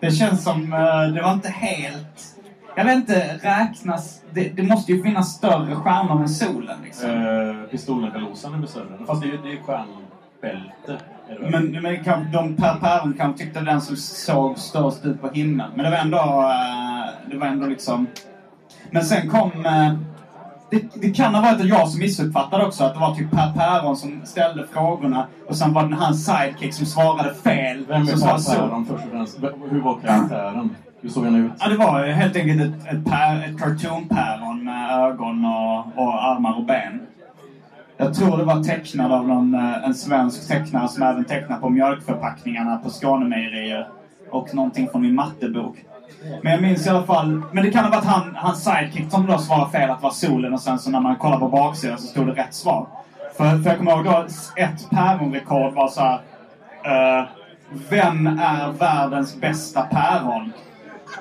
[0.00, 2.36] Det känns som, eh, det var inte helt...
[2.76, 4.22] Jag vet inte, räknas...
[4.30, 7.10] Det, det måste ju finnas större stjärnor än solen liksom.
[7.10, 9.06] Eh, Pistolen-Pelosan är väl större?
[9.06, 11.04] Fast det är ju det är stjärnbälte.
[11.28, 11.50] Är det väl?
[11.50, 15.70] Men, men kan, de Per Päron kanske tyckte den som såg störst ut på himlen.
[15.74, 18.06] Men det var ändå, eh, det var ändå liksom...
[18.90, 19.66] Men sen kom...
[19.66, 19.94] eh,
[20.72, 23.52] Det, det kan ha varit att jag som missuppfattade också att det var typ Per
[23.52, 27.84] Päron som ställde frågorna och sen var det hans sidekick som svarade fel.
[27.88, 29.38] Vem är Per Päron först och främst?
[29.70, 30.76] Hur var karaktären?
[31.00, 31.52] Hur såg han ut?
[31.58, 36.58] Ja, det var helt enkelt ett, ett, pär, ett cartoon-päron med ögon och, och armar
[36.58, 37.00] och ben.
[37.96, 41.70] Jag tror det var tecknad av någon, eh, en svensk tecknare som även tecknar på
[41.70, 43.88] mjölkförpackningarna på Skånemejerier.
[44.30, 45.76] Och någonting från min mattebok.
[46.42, 49.26] Men jag minns i alla fall, men det kan ha varit han, hans sidekick som
[49.26, 51.98] då svarade fel att det var solen och sen så när man kollar på baksidan
[51.98, 52.86] så stod det rätt svar.
[53.36, 56.20] För, för jag kommer ihåg då, ett päronrekord var så här.
[57.20, 57.26] eh,
[57.90, 60.52] vem är världens bästa päron?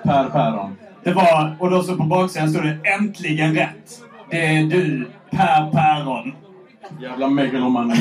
[0.04, 0.78] Per Päron.
[1.04, 4.02] Det var, och då så på baksidan stod det äntligen rätt.
[4.30, 6.34] Det är du, Per Päron.
[7.02, 7.96] Jävla megalomani.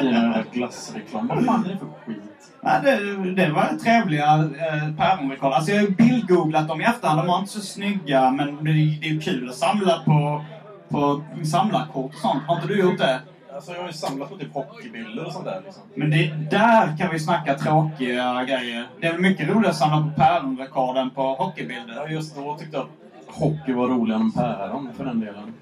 [0.00, 1.26] Fina glassreklam.
[1.28, 2.22] Vad fan är det för skit?
[2.62, 5.52] Ja, det, det var trevliga eh, päronrekord.
[5.52, 7.20] Alltså jag har bildgooglat dem i efterhand.
[7.20, 10.44] De var inte så snygga, men det, det är kul att samla på,
[10.88, 12.42] på samlarkort och sånt.
[12.46, 13.20] Har inte du gjort det?
[13.54, 15.82] Alltså jag har ju samlat på typ hockeybilder och sånt där liksom.
[15.94, 18.86] Men det, där kan vi snacka tråkiga grejer.
[19.00, 22.08] Det är väl mycket roligare att samla på päronrekorden på Ja, hockeybilder.
[22.08, 22.90] just då tyckte jag att
[23.38, 25.54] hockey var roligare än päron för den delen.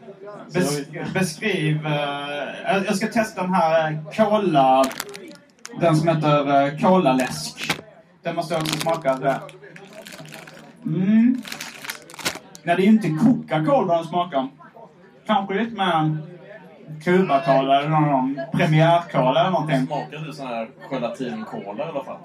[0.53, 1.87] Bes, beskriv...
[1.87, 4.85] eh, jag ska testa den här uh, Cola...
[5.81, 7.81] Den som heter uh, Cola-läsk.
[8.23, 9.15] Den måste jag också smaka.
[9.15, 9.41] Där.
[10.87, 11.43] Mm.
[12.63, 14.49] Nej, det är inte Coca-Cola den smakar.
[15.27, 16.17] Kanske lite mer
[17.05, 19.87] Cuba-Cola eller någon Premiär-Cola eller någonting.
[19.87, 22.19] Smakar du sån här gelatinkola i alla fall?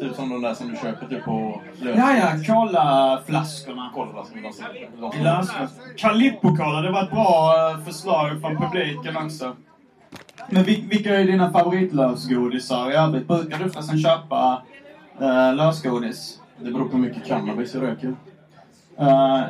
[0.00, 1.62] Typ som de där som du köper typ på.
[1.82, 3.90] Ja, ja, Cola-flaskorna.
[3.94, 4.40] Kolaflaskor.
[4.42, 4.64] de som-
[5.00, 5.70] de som- Lösnus.
[5.96, 9.56] Calippo-cola, det var ett bra eh, förslag från publiken också.
[10.50, 13.28] Men vil- vilka är dina favoritlösgodisar i övrigt?
[13.28, 14.62] Brukar du förresten köpa
[15.22, 16.40] uh, lösgodis?
[16.58, 18.16] Det beror på hur mycket cannabis jag röker.
[18.98, 19.42] Eh,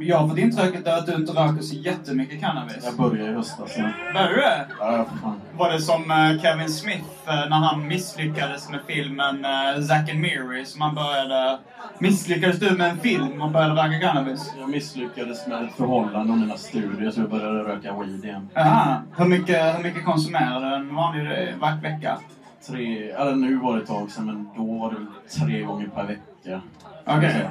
[0.00, 2.76] jag har fått intrycket att du inte röker så jättemycket cannabis.
[2.84, 3.74] Jag började i höstas.
[3.74, 3.80] så-
[4.14, 4.42] Var du?
[4.80, 5.40] Ja, för fan.
[5.56, 10.20] Var det som eh, Kevin Smith eh, när han misslyckades med filmen uh, Zack and
[10.20, 10.64] Miri?
[10.66, 11.58] Som han började...
[11.98, 14.52] Misslyckades du med en film och började röka cannabis?
[14.60, 18.48] Jag misslyckades med ett förhållande och mina studier så jag började röka weed igen.
[18.56, 19.02] Aha.
[19.16, 22.18] Hur mycket, hur mycket konsumerar du en vanlig vecka?
[22.66, 26.04] Tre, eller nu var det ett tag sedan men då var det tre gånger per
[26.06, 26.60] vecka.
[27.04, 27.50] Okej.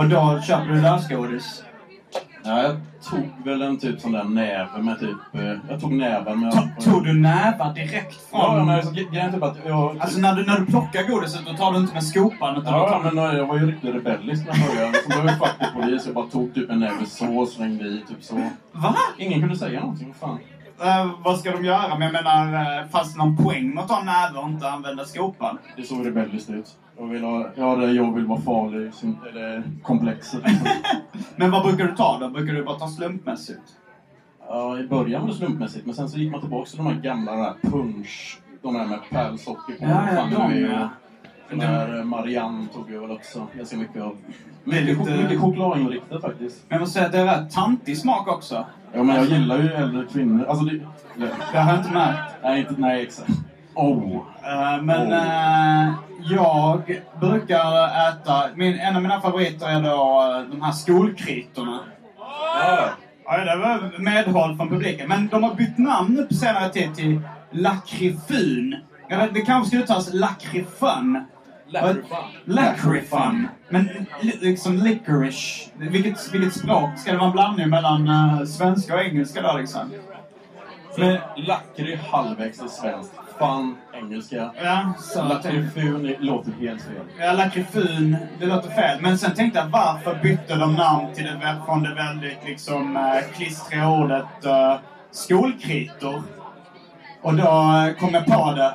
[0.00, 1.62] Och då köper du lösgodis.
[2.44, 2.76] Ja, jag
[3.10, 5.16] tog väl en typ sån där näve med typ...
[5.32, 6.52] eh, Jag tog näven med...
[6.52, 8.40] Ta- Tog du nävar direkt från...
[8.40, 9.98] Ja, men gre- grejen är typ att jag...
[10.00, 12.88] Alltså när du, när du plockar godiset, då tar du inte med skopan utan Ja,
[13.02, 14.98] tar men jag var ju riktigt rebellisk när jag började.
[15.02, 16.06] Så blev jag facklig polis.
[16.06, 18.34] Jag bara tog typ en näve så och slängde i, typ så.
[18.72, 18.94] Va?
[19.18, 20.14] Ingen kunde säga någonting.
[20.20, 20.38] Fan.
[20.82, 21.98] Eh, vad ska de göra?
[21.98, 25.04] Men jag menar, uh, fanns det någon poäng med att ta näve och inte använda
[25.04, 25.58] skopan?
[25.76, 26.78] Det såg rebelliskt ut.
[26.98, 27.50] Jag vill ha...
[27.54, 28.92] Ja, det jag vill vara farlig.
[29.28, 30.40] Eller liksom.
[31.36, 32.28] Men vad brukar du ta då?
[32.28, 33.62] Brukar du bara ta slumpmässigt?
[34.48, 35.86] Ja, i början var det slumpmässigt.
[35.86, 38.38] Men sen så gick man tillbaka till de här gamla där punch.
[38.62, 39.84] De där med pärlsocker på.
[39.84, 40.88] Ja, ja, de,
[41.50, 44.16] Den där eh, Marianne tog jag väl också ganska mycket av.
[44.64, 46.64] Det är Mycket, mycket chokladinriktat faktiskt.
[46.68, 48.66] Men jag måste säga att det är rätt tantig smak också.
[48.92, 50.44] Ja, men jag gillar ju äldre kvinnor.
[50.48, 50.80] Alltså, det...
[51.52, 52.34] Det har jag inte märkt.
[52.42, 52.74] Nej, inte...
[52.78, 53.30] Nej, exakt.
[53.74, 54.14] Oh!
[54.42, 55.86] Eh, men Oh.
[55.86, 55.92] eh,
[56.30, 58.42] jag brukar äta...
[58.54, 61.80] Min, en av mina favoriter är då de här skolkritorna.
[62.18, 62.88] Ja.
[63.24, 65.08] Ja, det var medhåll från publiken.
[65.08, 68.76] Men de har bytt namn nu på senare tid till Lakrifun.
[69.08, 71.24] Jag vet, det kanske ska uttalas Lakrifun.
[72.44, 73.48] Lakrifun.
[73.68, 73.88] Men
[74.20, 75.70] li- liksom licorice.
[75.76, 76.90] Vilket, vilket språk?
[76.98, 79.92] Ska det vara en blandning mellan eh, svenska och engelska då liksom?
[80.98, 83.12] Men, Lackry halvvägs är svenskt.
[83.38, 84.50] Fan engelska.
[84.62, 84.94] ja,
[85.28, 87.04] Lakrifun låter helt fel.
[87.18, 88.98] Ja, Lakrifun, det låter fel.
[89.00, 93.36] Men sen tänkte jag, varför bytte de namn till det, från det väldigt liksom eh,
[93.36, 94.74] klistriga ordet eh,
[95.10, 96.22] skolkritor?
[97.22, 98.74] Och då eh, kom jag på det.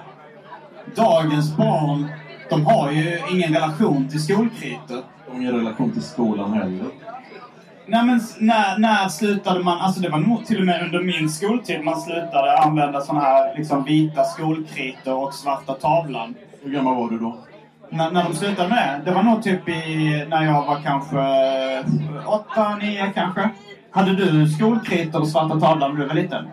[0.95, 2.07] Dagens barn,
[2.49, 5.03] de har ju ingen relation till skolkritor.
[5.27, 6.85] Har ingen relation till skolan heller.
[7.87, 11.29] Nej men när, när slutade man, alltså det var nog till och med under min
[11.29, 16.35] skoltid man slutade använda såna här liksom vita skolkritor och svarta tavlan.
[16.63, 17.37] Hur gammal var du då?
[17.89, 19.09] När, när de slutade med det?
[19.09, 21.17] Det var nog typ i, när jag var kanske
[22.25, 23.49] åtta, nio kanske.
[23.91, 26.45] Hade du skolkritor och svarta tavlan när du var liten?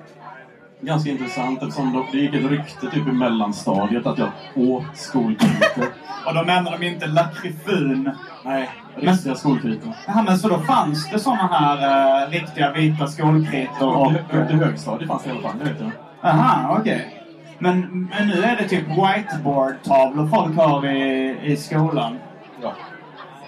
[0.84, 5.84] Ganska intressant eftersom det gick ett rykte typ i mellanstadiet att jag åt skolkritor.
[6.26, 8.10] Och då menar de inte lakrifun.
[8.44, 9.92] Nej, riktiga skolkritor.
[10.06, 14.12] Ja, men så då fanns det såna här eh, riktiga vita skolkritor och...
[14.12, 15.90] Upp till- högstadiet fanns det i alla fall, det vet jag.
[16.30, 17.18] Aha, okej.
[17.58, 22.18] Men, men nu är det typ whiteboard-tavlor folk har i, i skolan.
[22.62, 22.72] Ja.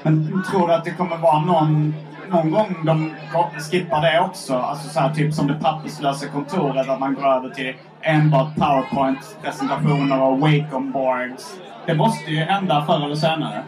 [0.02, 1.94] Men tror du att det kommer vara någon,
[2.34, 3.10] någon gång de
[3.70, 4.56] skippar det också?
[4.56, 10.22] Alltså så här, typ som det papperslösa kontoret, att man går över till enbart powerpoint-presentationer
[10.22, 11.60] och wacom boards.
[11.86, 13.62] Det måste ju hända förr eller senare.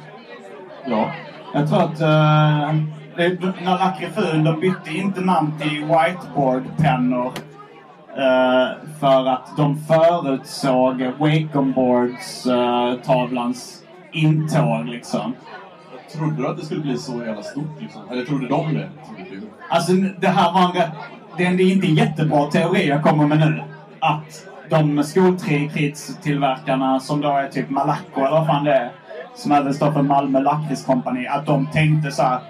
[0.87, 1.11] Ja.
[1.55, 2.74] Jag tror att uh,
[3.16, 7.33] det, när Lakrifun, de bytte inte namn till whiteboard-pennor.
[8.16, 8.68] eh,
[9.00, 15.35] för att de förutsåg wacom boards-tavlans intåg liksom.
[16.12, 18.03] Trodde du att det skulle bli så jävla stort liksom?
[18.11, 18.88] Eller trodde de det?
[19.07, 19.47] Trodde?
[19.69, 20.90] Alltså det här var en rätt...
[21.37, 23.62] Det är det är inte en jättebra teori jag kommer med nu.
[24.01, 28.90] Att de skolkritstillverkarna som då är typ Malaco eller vad fan det är.
[29.35, 31.27] Som även står för Malmö Lakritskompani.
[31.27, 32.40] Att de tänkte så här.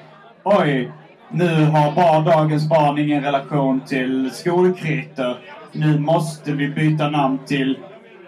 [0.45, 0.93] Oj,
[1.31, 5.39] nu har bara dagens barn ingen relation till skolkriter.
[5.73, 7.79] Nu måste vi byta namn till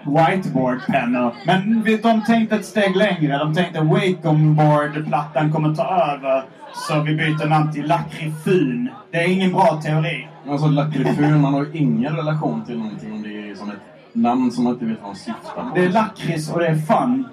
[0.07, 1.35] whiteboardpennor.
[1.47, 3.39] Men de tänkte ett steg längre.
[3.39, 6.45] De tänkte Wacomboard-plattan kommer ta över.
[6.75, 8.89] Så vi byter namn till Lakrifun.
[9.11, 10.29] Det är ingen bra teori.
[10.49, 13.77] Alltså lakrifun, man har ju ingen relation till någonting om det är som ett
[14.13, 15.71] namn som man inte vet vad de syftar på.
[15.75, 17.29] Det är lakrits och det är fun.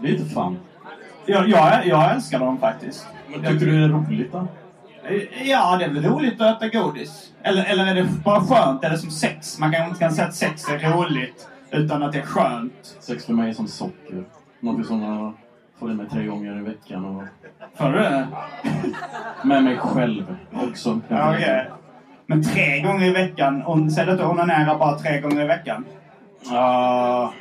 [0.00, 0.58] Det är inte fan.
[1.26, 3.06] Jag, jag, jag älskar dem faktiskt.
[3.30, 4.48] Men tycker du det är roligt då?
[5.44, 7.32] Ja, det är väl roligt att äta godis.
[7.42, 8.84] Eller, eller är det bara skönt?
[8.84, 9.58] Är det som sex?
[9.58, 12.96] Man kanske inte kan säga att sex är roligt utan att det är skönt.
[13.00, 14.24] Sex för mig är som socker.
[14.60, 15.32] Någonting som jag
[15.78, 17.04] får i mig tre gånger i veckan.
[17.04, 17.22] Och
[17.74, 18.26] Får du det?
[19.44, 21.00] med mig själv också.
[21.08, 21.70] Ja, okej.
[22.26, 23.62] Men tre gånger i veckan?
[23.62, 25.84] Och Säg att du onanerar bara tre gånger i veckan.
[26.50, 27.32] Ja,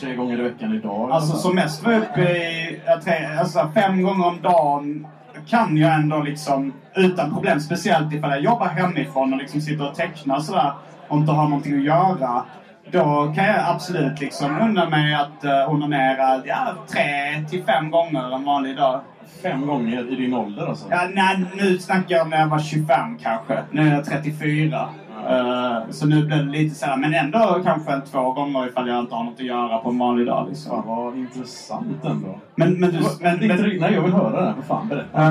[0.00, 1.10] tre gånger i veckan idag.
[1.10, 5.06] Alltså som mest var jag uppe i tre, alltså, fem gånger om dagen.
[5.48, 7.60] Kan jag ändå liksom utan problem.
[7.60, 10.72] Speciellt ifall jag jobbar hemifrån och liksom sitter och tecknar sådär.
[11.08, 12.44] Och inte har någonting att göra.
[12.92, 17.02] Då kan jag absolut liksom unna mig att uh, onanera ja, tre
[17.50, 19.00] till fem gånger en vanlig dag.
[19.42, 20.86] Fem gånger i din ålder alltså?
[20.90, 23.58] Ja, nej, nu snackar jag när jag var 25 kanske.
[23.70, 24.88] Nu är jag 34.
[25.28, 26.96] Eh, så nu blir det lite sådär.
[26.96, 30.26] Men ändå kanske två gånger ifall jag inte har något att göra på en vanlig
[30.26, 30.38] dag.
[30.38, 30.82] Fan Liksom.
[30.86, 32.38] vad intressant ändå.
[32.54, 32.98] Men, men du...
[33.20, 34.54] Men, Ditt, men, nej, jag vill höra det här.
[34.54, 35.22] För fan, berätta.
[35.22, 35.30] Eh,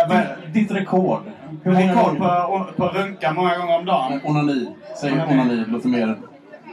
[0.00, 1.20] eh, vad- Ditt rekord.
[1.62, 4.20] Hur Rekord på, på runka många gånger om dagen.
[4.24, 4.68] Onani.
[5.00, 5.56] Säg onani.
[5.56, 6.16] Det låter mer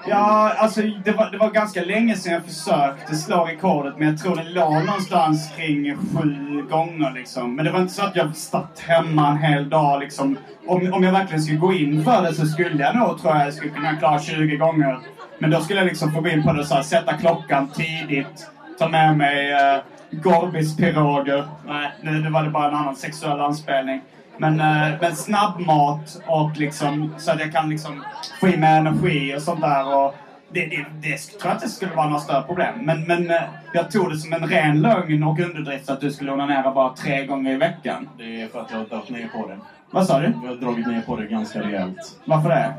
[0.08, 4.18] Ja, alltså det var, det var ganska länge sedan jag försökte slå rekordet men jag
[4.18, 7.56] tror det låg någonstans kring sju gånger liksom.
[7.56, 10.38] Men det var inte så att jag satt hemma en hel dag liksom.
[10.68, 13.46] Om, om jag verkligen skulle gå in för det så skulle jag nog, tror jag,
[13.48, 15.00] jag skulle kunna klara 20 gånger.
[15.40, 18.48] Men då skulle jag liksom få gå in på det så här, sätta klockan tidigt,
[18.80, 21.48] ta med mig uh, Gorbispiroger.
[21.68, 24.02] Nej, nu, nu var det bara en annan sexuell anspelning.
[24.42, 28.04] Men, eh, men snabbmat och liksom så att jag kan liksom
[28.40, 29.96] få i mig energi och sånt där.
[29.98, 30.16] Och
[30.52, 32.76] det, det, det tror jag inte skulle vara något större problem.
[32.82, 33.42] Men, men eh,
[33.74, 37.26] jag tog det som en ren lögn och underdrift att du skulle onanera bara tre
[37.26, 38.10] gånger i veckan.
[38.18, 39.58] Det är för att jag har dragit ner på det.
[39.92, 40.34] Vad sa du?
[40.44, 42.20] Jag har dragit ner på det ganska rejält.
[42.26, 42.74] Varför det?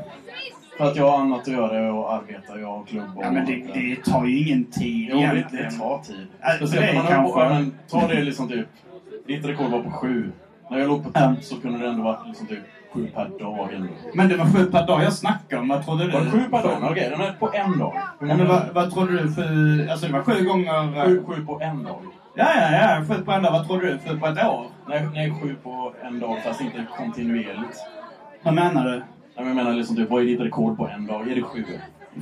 [0.77, 2.59] För att jag har annat att göra och arbeta.
[2.59, 3.23] Jag har klubb och...
[3.23, 6.27] Ja, men det, det tar ju ingen tid Jo, det, det tar tid.
[6.41, 7.53] Ja, Speciellt det man har kanske.
[7.53, 8.67] men Ta det liksom typ...
[9.27, 10.31] Ditt rekord var på sju.
[10.73, 13.73] När jag låg på topp så kunde det ändå varit liksom typ sju per dag
[13.73, 13.93] ändå.
[14.13, 15.67] Men det var sju per dag jag snackade om.
[15.67, 16.11] Vad trodde du?
[16.11, 16.91] Var det sju per dag?
[16.91, 17.93] Okej, den är på en dag.
[18.19, 19.35] Ja, men vad, vad trodde du?
[19.35, 21.05] Sju, alltså det var sju gånger...
[21.05, 22.01] Sju, sju på en dag.
[22.35, 23.05] Ja, ja, ja.
[23.05, 23.51] Sju på en dag.
[23.51, 23.99] Vad trodde du?
[24.09, 24.65] Sju på ett år?
[24.87, 27.77] Nej, nej, sju på en dag fast inte kontinuerligt.
[28.43, 29.03] Vad menar du?
[29.35, 31.31] Jag menar liksom typ, vad är ditt rekord på en dag?
[31.31, 31.65] Är det sju?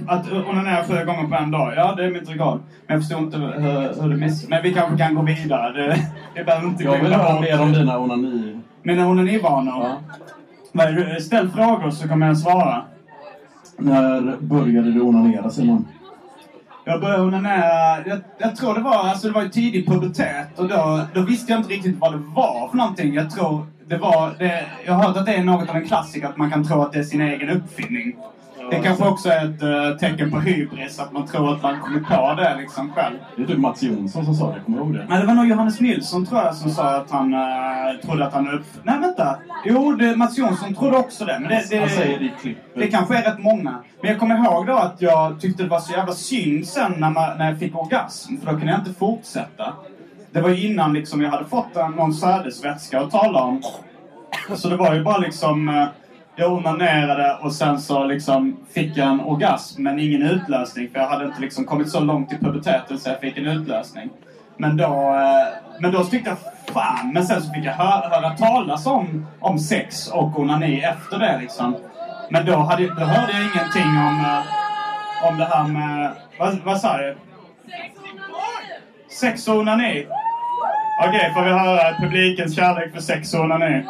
[0.07, 2.59] Att onanera sju gånger på en dag, ja det är mitt rekord.
[2.87, 4.49] Men jag förstår inte hur, hur det miss...
[4.49, 5.71] Men vi kanske kan gå vidare.
[5.73, 8.59] Det, det behöver inte Jag vill höra mer om dina onani...
[8.83, 9.95] Mina onanivanor?
[10.73, 11.19] Ja.
[11.19, 12.83] Ställ frågor så kommer jag svara.
[13.77, 15.87] När började du onanera Simon?
[16.85, 20.67] Jag började onanera, jag, jag tror det var, alltså det var ju tidig pubertet och
[20.67, 23.13] då, då visste jag inte riktigt vad det var för någonting.
[23.13, 26.27] Jag tror det var, det, jag har hört att det är något av en klassiker
[26.27, 28.15] att man kan tro att det är sin egen uppfinning.
[28.71, 32.07] Det kanske också är ett eh, tecken på hybris, att man tror att man kommit
[32.07, 33.15] på det liksom själv.
[33.35, 35.05] Det är typ Mats Jonsson som sa det, kommer du ihåg det?
[35.09, 38.33] Nej, det var nog Johannes Nilsson tror jag som sa att han uh, trodde att
[38.33, 38.65] han upp...
[38.83, 39.35] Nej, vänta.
[39.65, 41.39] Jo, det, Mats Jonsson trodde också det.
[41.39, 42.63] Men det, det, Han säger det i klippet.
[42.75, 43.75] det kanske är rätt många.
[44.01, 47.09] Men jag kommer ihåg då att jag tyckte det var så jävla synd sen när,
[47.09, 48.37] man, när jag fick orgasm.
[48.37, 49.73] För då kunde jag inte fortsätta.
[50.31, 53.61] Det var ju innan liksom jag hade fått en, någon sädesvätska att tala om.
[54.55, 55.87] Så det var ju bara liksom...
[56.35, 60.89] Jag onanerade och sen så liksom fick jag en orgasm men ingen utlösning.
[60.89, 64.09] För jag hade inte liksom kommit så långt i puberteten så jag fick en utlösning.
[64.57, 65.47] Men då, eh,
[65.79, 66.37] men då tyckte jag
[66.73, 67.13] fan.
[67.13, 71.37] Men sen så fick jag höra, höra talas om, om sex och onani efter det
[71.41, 71.75] liksom.
[72.29, 76.11] Men då, hade, då hörde jag ingenting om, eh, om det här med...
[76.39, 77.17] Vad, vad sa du?
[79.19, 80.07] Sex och onani?
[81.07, 83.83] Okej, får vi höra publikens kärlek för sex och onani?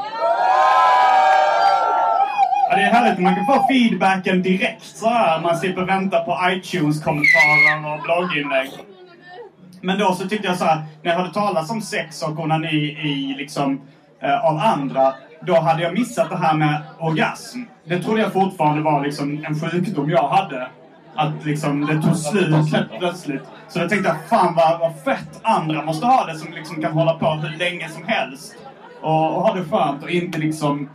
[2.72, 3.20] Ja, det är härligt.
[3.20, 5.42] Man kan få feedbacken direkt så här.
[5.42, 8.70] Man slipper vänta på iTunes-kommentarer och blogginlägg.
[9.82, 12.76] Men då så tyckte jag så här, när jag hörde talas om sex och onani
[13.04, 13.82] i liksom,
[14.22, 17.60] eh, av andra, då hade jag missat det här med orgasm.
[17.86, 20.68] Det trodde jag fortfarande var liksom en sjukdom jag hade.
[21.16, 23.44] Att liksom det tog slut helt plötsligt.
[23.68, 26.92] Så jag tänkte jag, fan vad, vad fett andra måste ha det som liksom kan
[26.92, 28.56] hålla på hur länge som helst.
[29.02, 30.90] Och, och ha det skönt och inte liksom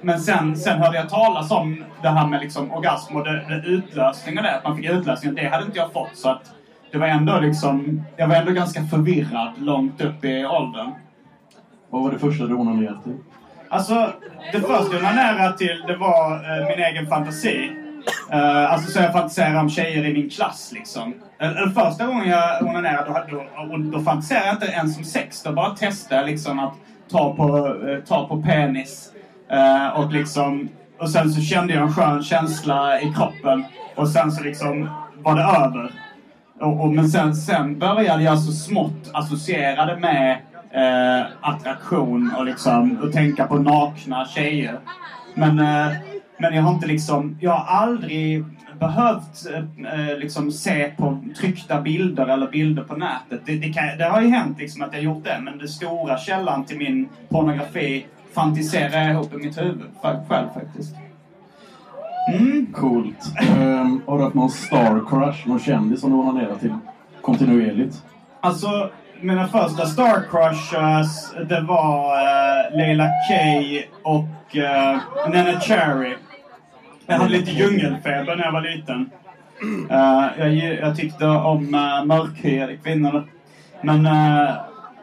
[0.00, 3.66] men sen, sen hörde jag talas om det här med liksom orgasm och det, det
[3.66, 4.56] utlösning och det.
[4.56, 5.34] Att man fick utlösning.
[5.34, 6.16] Det hade inte jag fått.
[6.16, 6.52] Så att
[6.92, 8.04] det var ändå liksom...
[8.16, 10.90] Jag var ändå ganska förvirrad långt upp i åldern.
[11.90, 13.16] Vad var det första du onanerade till?
[13.68, 14.12] Alltså,
[14.52, 17.72] det första jag onanerade till det var eh, min egen fantasi.
[18.32, 21.14] Eh, alltså så jag fantiserade om tjejer i min klass liksom.
[21.38, 25.42] Eller, eller första gången jag onanerade, då, då, då fantiserade jag inte ens om sex.
[25.42, 26.74] Då bara testade liksom att
[27.10, 29.13] ta på, eh, ta på penis.
[29.50, 30.68] Eh, och liksom...
[30.98, 33.64] Och sen så kände jag en skön känsla i kroppen.
[33.94, 34.88] Och sen så liksom
[35.22, 35.90] var det över.
[36.60, 40.38] Och, och, men sen, sen började jag så smått associera det med
[40.74, 44.78] eh, attraktion och liksom och tänka på nakna tjejer.
[45.34, 45.96] Men, eh,
[46.38, 48.44] men jag har inte liksom, jag har aldrig
[48.78, 53.40] behövt eh, eh, liksom se på tryckta bilder eller bilder på nätet.
[53.46, 56.18] Det, det, kan, det har ju hänt liksom att jag gjort det, men den stora
[56.18, 60.94] källan till min pornografi fantiserar jag ihop i mitt huvud själv faktiskt.
[62.32, 62.66] Mm.
[62.72, 63.32] Coolt.
[63.40, 65.48] Ehm, har du haft någon star crush?
[65.48, 66.74] Någon kändis som du onanerar till
[67.22, 68.02] kontinuerligt?
[68.40, 73.34] Alltså, mina första Star Crushers, det var uh, Leila K
[74.02, 76.16] och uh, Nene Cherry.
[77.06, 79.10] Jag hade lite djungelfeber när jag var liten.
[79.90, 83.28] Eh, jag, jag tyckte om uh, mörkhyade kvinnor.
[83.82, 84.54] Men, eh,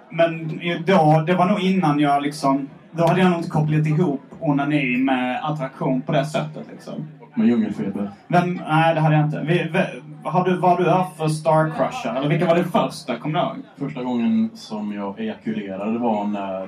[0.10, 2.70] men då, det var nog innan jag liksom...
[2.92, 7.08] Då hade jag nog inte kopplat ihop onani med attraktion på det sättet liksom.
[7.36, 8.12] Med djungelfeber?
[8.28, 9.42] Vem, nej, det hade jag inte.
[9.48, 9.80] Vi, vi,
[10.30, 12.16] har du, vad du haft för Star Crusher?
[12.16, 13.16] Eller vilka var det första?
[13.18, 13.56] Kommer du ihåg?
[13.78, 16.62] Första gången som jag ejakulerade var när...
[16.64, 16.68] eh,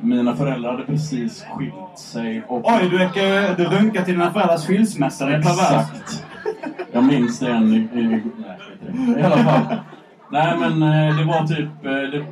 [0.00, 2.62] Mina föräldrar hade precis skilt sig och...
[2.64, 5.26] Oj, du, är, du runkar till dina föräldrars skilsmässa.
[5.26, 5.38] Det är.
[5.38, 6.24] Exakt.
[6.92, 7.76] Jag minns det än i...
[7.76, 9.20] i nej.
[9.20, 9.76] I alla fall.
[10.30, 11.86] Nej, men eh, det var typ...
[11.86, 12.24] eh, Det,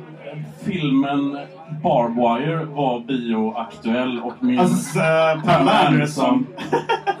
[0.65, 1.37] filmen
[1.83, 4.59] Barbwire var bioaktuell och min...
[4.59, 6.47] Alltså, uh, Pamela Anderson.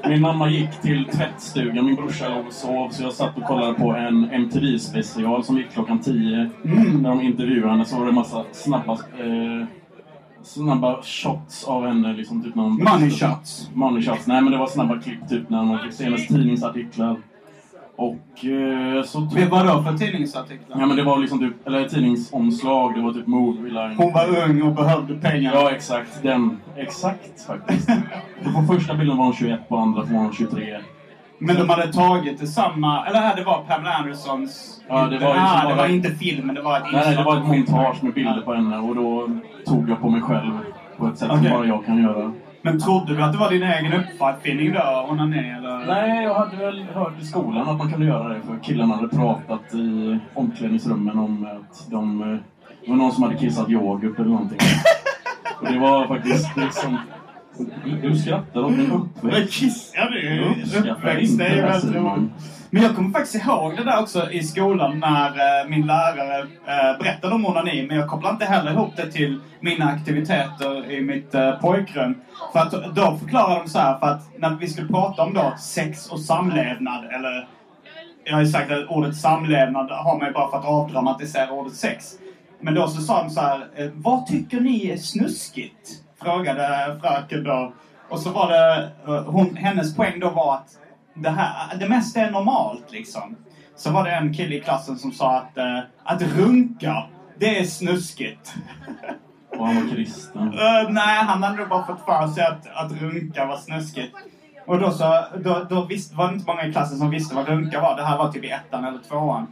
[0.09, 3.73] Min mamma gick till tvättstugan, min brorsa låg och sov så jag satt och kollade
[3.73, 6.49] på en MTV-special som gick klockan 10.
[6.65, 7.01] Mm.
[7.01, 9.67] När de intervjuade henne så var det en massa snabba, eh,
[10.43, 12.13] snabba shots av henne.
[12.13, 13.69] Liksom, typ när hon Money shots.
[13.73, 14.27] Money shots.
[14.27, 17.17] Nej men det var snabba klipp typ när man fick se hennes tidningsartiklar.
[17.97, 19.19] Och eh, så...
[19.19, 20.79] Det var då för tidningsartiklar?
[20.79, 23.95] Ja men det var liksom typ, eller tidningsomslag, det var typ movie line.
[23.97, 25.53] Hon var ung och behövde pengar.
[25.53, 26.57] Ja exakt, den.
[26.75, 27.89] Exakt faktiskt.
[28.43, 30.77] på första bilden var hon 21, på andra var hon 23.
[31.37, 34.81] Men de hade tagit det samma, eller nej, det var Pamela Andersons...
[34.87, 37.23] Ja, det var det, som det var inte filmen, det var ett Nej, det inslag
[37.23, 39.29] var ett montage med bilder på henne och då
[39.65, 40.51] tog jag på mig själv
[40.97, 41.43] på ett sätt Okej.
[41.43, 42.31] som bara jag kan göra.
[42.65, 45.85] Men trodde du att det var din egen uppfinning då, onani eller?
[45.87, 49.07] Nej, jag hade väl hört i skolan att man kunde göra det för killarna hade
[49.07, 52.19] pratat i omklädningsrummen om att de...
[52.85, 54.57] Det var någon som hade kissat yoghurt eller någonting.
[55.61, 56.97] Och det var faktiskt liksom...
[58.01, 59.53] Du skrattar åt min Men uppväxt.
[59.53, 60.35] kissar du?
[60.35, 62.31] Jag uppskattar Uppväxt, det är här, väldigt.
[62.75, 66.97] Men jag kommer faktiskt ihåg det där också i skolan när eh, min lärare eh,
[66.99, 67.85] berättade om onani.
[67.87, 72.21] Men jag kopplade inte heller ihop det till mina aktiviteter i mitt eh, pojkrum.
[72.53, 75.53] För att då förklarade de så här, för att när vi skulle prata om då
[75.59, 77.47] sex och samlevnad, eller
[78.23, 81.73] jag har ju sagt att ordet samlevnad har man ju bara för att avdramatisera ordet
[81.73, 82.13] sex.
[82.59, 85.89] Men då så sa de så här, eh, vad tycker ni är snuskigt?
[86.21, 87.73] Frågade eh, fröken då.
[88.09, 90.77] Och så var det, eh, hon, hennes poäng då var att
[91.15, 93.35] det, här, det mesta är normalt liksom.
[93.75, 97.03] Så var det en kille i klassen som sa att, eh, att runka,
[97.39, 98.53] det är snuskigt.
[99.57, 100.41] Och han var kristen.
[100.41, 104.15] Eh, nej, han hade nog bara fått för sig att, att runka var snuskigt.
[104.65, 107.47] Och då, så, då, då visst, var det inte många i klassen som visste vad
[107.47, 107.95] runka var.
[107.97, 109.47] Det här var typ i ettan eller tvåan.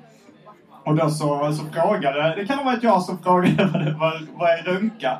[0.85, 4.27] Och då så, så frågade, det kan ha varit jag som frågade vad, det, vad,
[4.33, 5.17] vad är runka?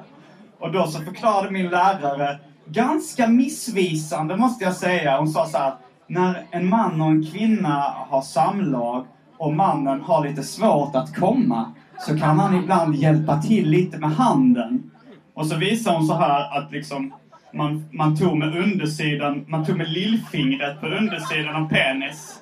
[0.60, 5.18] Och då så förklarade min lärare, ganska missvisande måste jag säga.
[5.18, 5.74] Hon sa så här,
[6.08, 9.06] när en man och en kvinna har samlag
[9.38, 14.12] och mannen har lite svårt att komma så kan han ibland hjälpa till lite med
[14.12, 14.92] handen.
[15.34, 17.14] Och så visar hon så här att liksom
[17.54, 22.40] man, man tog med undersidan, man tog med lillfingret på undersidan av penis.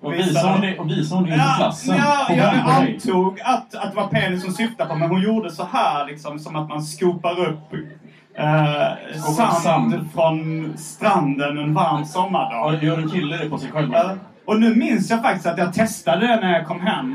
[0.00, 1.96] Och visade hon det, och visade hon det inför klassen?
[1.96, 5.68] Ja, jag antog att, att det var penis som syftade på, men hon gjorde så
[5.72, 7.74] här liksom, som att man skopar upp
[8.34, 10.08] eh, sand, sand.
[10.14, 12.74] från stranden en varm sommardag.
[12.74, 13.90] Ja, Gör en kille det på sig själv?
[13.92, 14.16] Ja.
[14.46, 17.14] Och nu minns jag faktiskt att jag testade det när jag kom hem.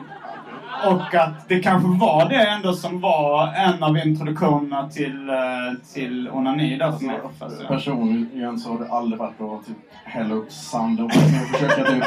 [0.86, 5.36] Och att det kanske var det ändå som var en av introduktionerna till, eh,
[5.94, 7.20] till onani för mig.
[7.40, 12.04] Alltså, personligen så har det aldrig varit att typ hälla upp sand och försöka typ...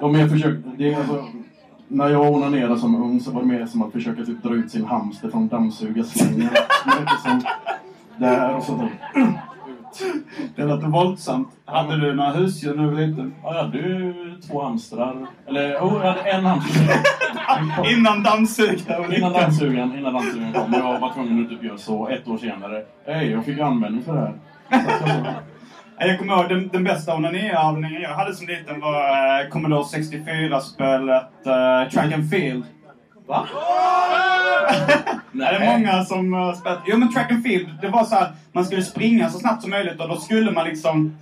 [0.00, 1.24] De mer försökt, det är alltså,
[1.88, 4.70] när jag onanerade som ung så var det mer som att försöka typ dra ut
[4.70, 6.50] sin hamster från dammsugarslangen.
[8.18, 8.90] Där och så typ...
[10.56, 11.48] Det låter våldsamt.
[11.64, 13.34] Hade du några husdjur du var liten?
[13.42, 14.14] Ja, jag hade ju
[14.48, 15.26] två hamstrar.
[15.48, 16.96] Eller, oh, jag hade en hamster.
[17.98, 19.14] Innan dammsugaren.
[19.14, 20.72] Innan dammsugaren, innan dammsugaren kom.
[20.72, 22.82] Jag var tvungen att typ göra så ett år senare.
[23.06, 25.42] Hej, jag fick användning för det här.
[25.98, 31.46] Jag kommer ihåg den, den bästa onaniövningen jag hade som liten var eh, Commodore 64-spelet
[31.46, 32.64] eh, Track and Field.
[33.28, 33.46] Va?
[35.32, 35.48] Nej.
[35.58, 36.78] Det är många som uh, spelat.
[36.86, 39.70] Jo men Track and Field, det var så här man skulle springa så snabbt som
[39.70, 41.16] möjligt och då skulle man liksom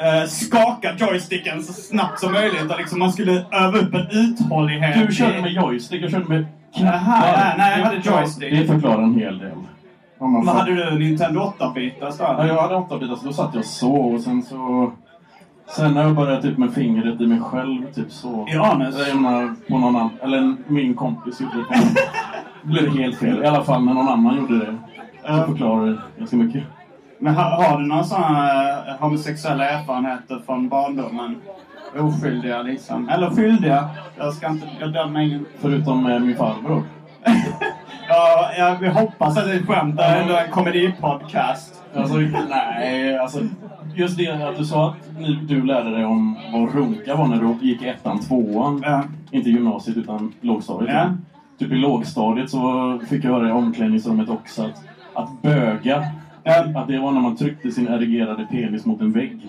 [0.00, 5.08] eh, skaka joysticken så snabbt som möjligt och liksom man skulle öva upp en uthållighet.
[5.08, 8.50] Du körde med joystick, jag körde med Jaha, ja, nej, jag hade joystick.
[8.50, 9.50] Det förklarar en hel del.
[10.18, 10.98] Om man Vad får- hade du?
[10.98, 12.24] Nintendo 8-bitars då?
[12.24, 14.92] Ja, jag hade åtta bitar så då satt jag så och sen så...
[15.76, 18.48] Sen när jag började typ med fingret i mig själv, typ så.
[18.48, 18.96] I anus?
[19.68, 21.64] På någon annan, eller min kompis gjorde det
[22.62, 23.42] blev det helt fel.
[23.42, 24.76] I alla fall när någon annan gjorde det.
[25.26, 26.62] Så förklarar det ganska mycket.
[27.18, 28.50] Men har, har du några sådana
[28.88, 31.36] eh, homosexuella erfarenheter från barndomen?
[31.98, 33.08] Oskyldiga liksom.
[33.08, 33.88] Eller skyldiga.
[34.16, 34.66] Jag ska inte...
[34.80, 35.46] Jag dömer ingen.
[35.60, 36.82] Förutom eh, min farbror.
[38.10, 39.96] Ja, jag vi hoppas att det är ett skämt.
[39.96, 41.82] Det är ändå en komedipodcast.
[41.94, 42.16] Alltså,
[42.48, 43.38] nej, alltså
[43.94, 47.40] just det att du sa att ni, du lärde dig om vad runka var när
[47.40, 48.82] du gick i ettan, tvåan.
[48.84, 49.02] Ja.
[49.30, 50.94] Inte gymnasiet utan lågstadiet.
[50.94, 51.10] Ja.
[51.58, 54.84] Typ i lågstadiet så fick jag höra i omklädningsrummet också att,
[55.14, 56.04] att böga,
[56.42, 56.64] Ja.
[56.74, 59.46] att det var när man tryckte sin erigerade penis mot en vägg.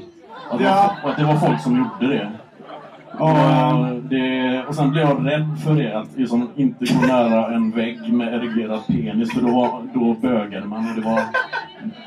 [0.51, 2.29] Att, var, och att det var folk som gjorde det.
[3.19, 7.71] Och, det, och sen blev jag rädd för det, att liksom inte gå nära en
[7.71, 11.21] vägg med erigerad penis, för då, då bögade man och det var,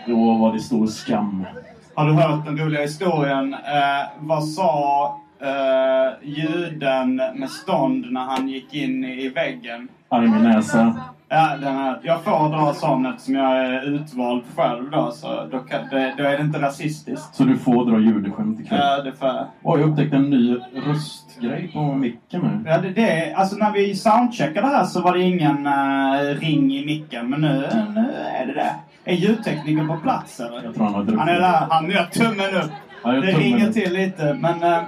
[0.06, 1.46] Då var det stor skam.
[1.94, 3.54] Har du hört den roliga historien?
[3.54, 5.04] Eh, vad sa
[5.40, 9.88] eh, juden med stånd när han gick in i väggen?
[10.08, 11.02] Arg min näsa.
[11.28, 15.58] Ja, den här, jag får dra sån eftersom jag är utvald själv då, så då,
[15.58, 17.34] kan, det, då är det inte rasistiskt.
[17.34, 18.80] Så du får dra judeskämt ikväll.
[18.82, 19.46] Ja, det får jag.
[19.62, 22.70] Oj, jag upptäckte en ny röstgrej på micken nu.
[22.70, 26.86] Ja, det, det, alltså när vi soundcheckade här så var det ingen eh, ring i
[26.86, 28.74] micken, men nu, nu är det det.
[29.04, 30.64] Är ljudteknikern på plats eller?
[30.64, 31.18] Jag tror han druckit.
[31.18, 32.70] Han är där, han gör tummen upp.
[33.04, 34.62] Gör det ringer till lite, men...
[34.62, 34.82] Eh,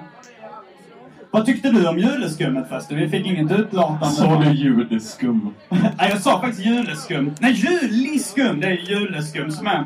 [1.31, 2.97] vad tyckte du om juleskummet förresten?
[2.97, 4.07] Vi fick inget utlåtande.
[4.07, 5.55] Sa du judeskum?
[5.69, 7.35] Nej, jag sa faktiskt juleskum.
[7.41, 8.61] Nej, juliskum!
[8.61, 9.85] Det är juleskum som är...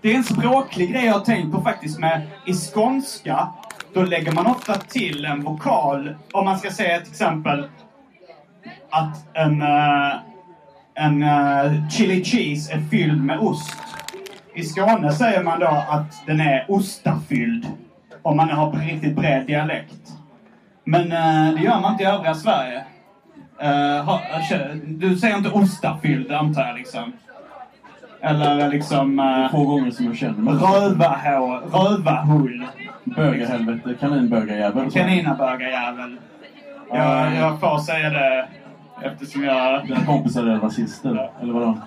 [0.00, 3.48] Det är en språklig grej jag har tänkt på faktiskt med i skånska.
[3.94, 6.14] Då lägger man ofta till en vokal.
[6.32, 7.68] Om man ska säga till exempel
[8.90, 10.12] att en, eh,
[11.02, 13.76] en eh, chili cheese är fylld med ost.
[14.54, 17.66] I Skåne säger man då att den är ostafylld.
[18.22, 20.12] Om man har riktigt bred dialekt.
[20.84, 22.84] Men eh, det gör man inte i övriga Sverige.
[23.60, 24.20] Eh, ha,
[24.86, 27.12] du säger inte ostafylld antar jag liksom?
[28.20, 29.18] Eller liksom...
[29.20, 30.54] Uh, Två gånger som jag känner mig.
[30.54, 32.66] rövahår, rövahull.
[33.04, 34.90] Bögahelvete, kaninbögarjävel.
[34.90, 36.16] Kaninabögarjävel.
[36.92, 38.48] Jag, jag får säga det
[39.04, 39.86] eftersom jag...
[39.86, 41.78] Dina kompisar är rasister, eller vadå?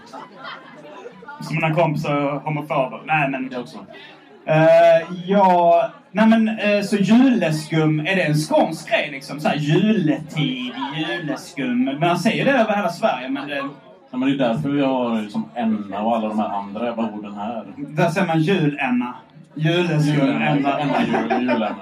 [1.41, 3.01] Som mina kompisar är homofober.
[3.05, 3.49] Nej men...
[3.49, 3.78] Det också.
[3.78, 5.89] Uh, ja...
[6.11, 9.39] Nej men uh, så juleskum, är det en skånsk grej liksom?
[9.39, 11.97] Såhär juletid, juleskum.
[11.99, 13.63] Man säger det över hela Sverige men det...
[14.11, 17.11] Ja, men det är därför vi har liksom enna och alla de här andra jävla
[17.13, 17.66] orden här.
[17.78, 19.16] Där säger man julenna.
[19.55, 20.80] Juleskum, Julenna, enna.
[20.80, 21.76] enna, jul, julenna.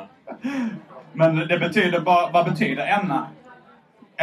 [1.13, 2.31] Men det betyder bara...
[2.31, 3.27] Vad betyder enna?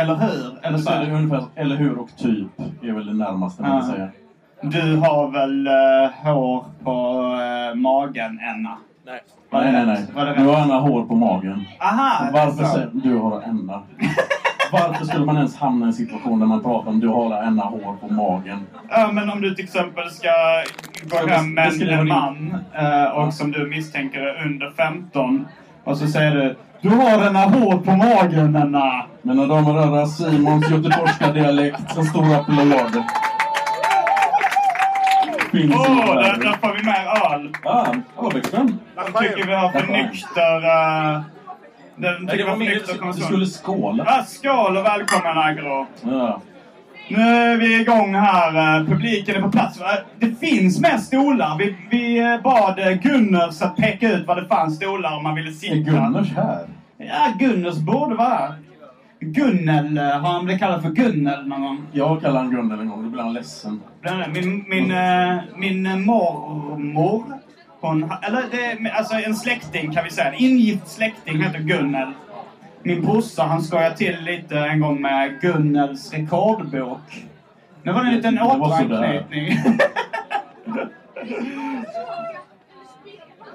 [0.01, 0.59] Eller hur?
[0.63, 1.13] Eller så Så är det här.
[1.15, 2.49] ungefär, eller hur och typ,
[2.83, 3.79] är väl det närmaste man Ja.
[3.81, 4.09] kan säga.
[4.63, 7.23] Du har väl uh, hår på
[7.73, 8.77] uh, magen, Enna?
[9.07, 9.21] Nej.
[9.51, 10.07] Var nej, nej, nej.
[10.15, 11.65] Var det Du har enna hår på magen.
[11.81, 12.29] Aha!
[12.33, 13.83] Varför säger du har enna?
[14.73, 17.63] Varför skulle man ens hamna i en situation där man pratar om du har enna
[17.63, 18.67] hår på magen?
[18.89, 20.29] Ja, men om du till exempel ska
[21.03, 25.47] gå Ska hem med en man eh, och som du misstänker är under 15
[25.85, 29.05] och så säger du Du har en hår på magen, Enna!
[29.23, 31.97] Mina damer och herrar, Simons göteborgska dialekt.
[31.97, 33.03] En stor applåd.
[35.53, 37.53] Åh, där, där får vi mer öl!
[38.17, 38.79] Hallå Bäckström.
[38.97, 40.61] Jag tycker vi har för nykter...
[41.97, 44.05] Den Nej, tycker det var mer nykter du skulle skåla.
[44.07, 45.87] Ja, skål och välkommen Agro!
[46.03, 46.41] Ja.
[47.11, 48.79] Nu är vi igång här.
[48.81, 49.81] Eh, Publiken är på plats.
[49.81, 49.87] Eh,
[50.19, 51.59] Det finns mer stolar.
[51.59, 55.53] Vi, vi eh, bad Gunners att peka ut var det fanns stolar om man ville
[55.53, 55.75] sitta.
[55.75, 56.67] Är Gunners här?
[56.99, 58.55] Ja, Gunners borde vara här.
[59.21, 61.83] Gunnel, har han blivit kallad för Gunnel någon gång?
[61.93, 63.81] Jag kallar han Gunnel en gång, då blir han ledsen.
[64.35, 67.25] Min, min, eh, min mormor,
[67.81, 70.29] hon, eller det, alltså en släkting kan vi säga.
[70.33, 72.09] En ingift släkting heter Gunnel.
[72.83, 77.25] Min brorsa han skojade till lite en gång med Gunnels rekordbok.
[77.83, 79.49] Nu var det en liten återanknytning.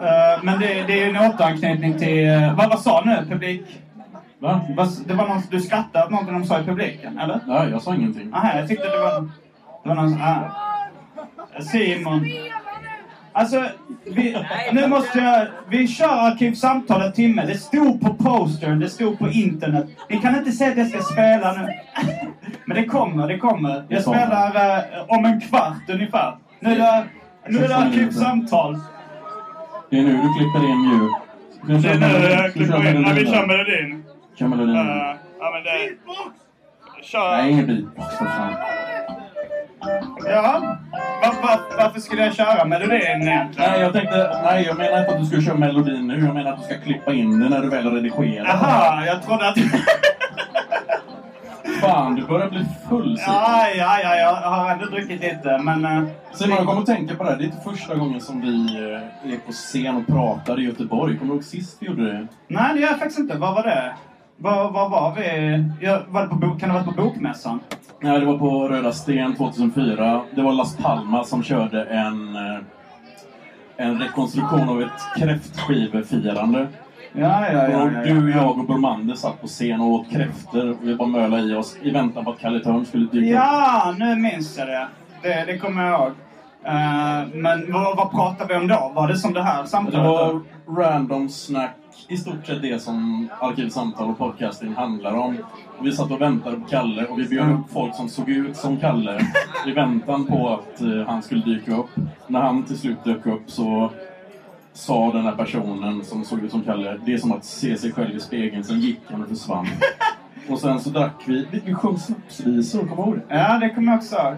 [0.01, 2.27] Eh, Men det, det är ju en återanknytning till...
[2.29, 3.81] eh, Vad, vad sa nu publik?
[4.39, 4.61] Va?
[5.05, 7.39] Det var någon, du skrattade åt någonting de sa i publiken, eller?
[7.47, 8.33] Nej, jag sa ingenting.
[8.33, 9.21] Aha, jag tyckte det var...
[9.83, 10.21] Det var någon...
[10.21, 10.51] Ah.
[11.61, 12.25] Simon.
[13.37, 13.63] Alltså,
[14.05, 14.37] vi,
[14.73, 15.47] nu måste jag...
[15.69, 17.45] Vi kör Arkivsamtal en timme.
[17.45, 19.85] Det stod på postern, det stod på internet.
[20.09, 21.67] Ni kan inte säga att jag ska spela nu.
[22.65, 23.85] Men det kommer, det kommer.
[23.89, 26.37] Jag spelar eh, om en kvart ungefär.
[26.59, 27.05] Nu är det,
[27.49, 28.79] nu är det Arkivsamtal.
[29.89, 31.11] Det är nu du klipper in ljud.
[31.63, 33.33] Vi Det är nu jag vi klipper in.
[33.33, 34.03] Kör melodin.
[34.39, 34.75] Kör melodin.
[34.75, 37.03] Eh, ja, men det...
[37.03, 37.37] Kör.
[37.37, 38.53] Nej, ingen beatbox för fan.
[40.25, 40.77] Ja.
[41.45, 43.51] Var, var, varför skulle jag köra melodin egentligen?
[43.57, 44.39] Nej, jag tänkte...
[44.43, 46.25] Nej, jag menar inte att du ska köra melodin nu.
[46.25, 48.45] Jag menar att du ska klippa in det när du väl redigerar.
[48.49, 49.57] Aha, jag trodde att...
[51.81, 53.35] Fan, du börjar bli full Simon.
[53.35, 55.85] ja, ja, ja, jag har ändå druckit lite, men...
[55.85, 57.37] eh, Simon, jag kommer att tänka på det här.
[57.37, 58.65] Det är inte första gången som vi
[59.25, 61.17] eh, är på scen och pratar i Göteborg.
[61.17, 62.27] Kommer du ihåg sist vi gjorde det?
[62.47, 63.37] Nej, det gör jag faktiskt inte.
[63.37, 63.93] Vad var det?
[64.37, 65.63] Vad var vi?
[65.85, 67.59] Jag, var det på, kan det ha varit på Bokmässan?
[68.05, 70.21] Nej, det var på Röda Sten 2004.
[70.35, 72.57] Det var Las Palmas som körde en, eh,
[73.77, 76.67] en rekonstruktion av ett kräftskivefirande.
[77.13, 77.81] Ja, ja, ja.
[77.83, 78.37] och du, ja.
[78.37, 80.69] jag och Bromander satt på scen och åt kräftor.
[80.69, 83.35] Och vi bara mölade i oss i väntan på att Kalle Törn skulle dyka upp.
[83.35, 84.87] Ja, nu minns jag det.
[85.21, 86.11] Det, det kommer jag ihåg.
[86.65, 88.91] Eh, men vad, vad pratade vi om då?
[88.95, 90.07] Var det som det här Det samtalet?
[90.07, 90.41] var
[90.83, 91.75] random snack
[92.07, 95.37] i stort sett det som Arkivsamtal och podcasting handlar om.
[95.81, 98.77] Vi satt och väntade på Kalle och vi bjöd upp folk som såg ut som
[98.77, 99.21] Kalle
[99.67, 101.89] i väntan på att eh, han skulle dyka upp.
[102.27, 103.91] När han till slut dök upp så
[104.73, 107.91] sa den här personen som såg ut som Kalle, det är som att se sig
[107.91, 109.67] själv i spegeln, sen gick han och försvann.
[110.49, 113.35] Och sen så drack vi, vi, vi sjöng snapsvisor, kommer du ihåg det?
[113.35, 114.35] Ja, det kommer jag också ihåg.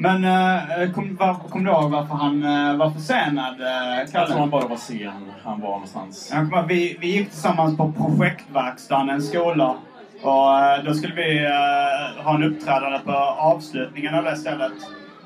[0.00, 4.26] Men uh, kom, var, kom du ihåg varför han uh, var försenad, uh, Jag Kalle?
[4.26, 6.30] tror han bara var sen, han var någonstans.
[6.32, 9.76] Jag kommer ihåg, vi, vi gick tillsammans på projektverkstaden, en skola.
[10.22, 14.72] Och eh, då skulle vi eh, ha en uppträdande på avslutningen av det stället.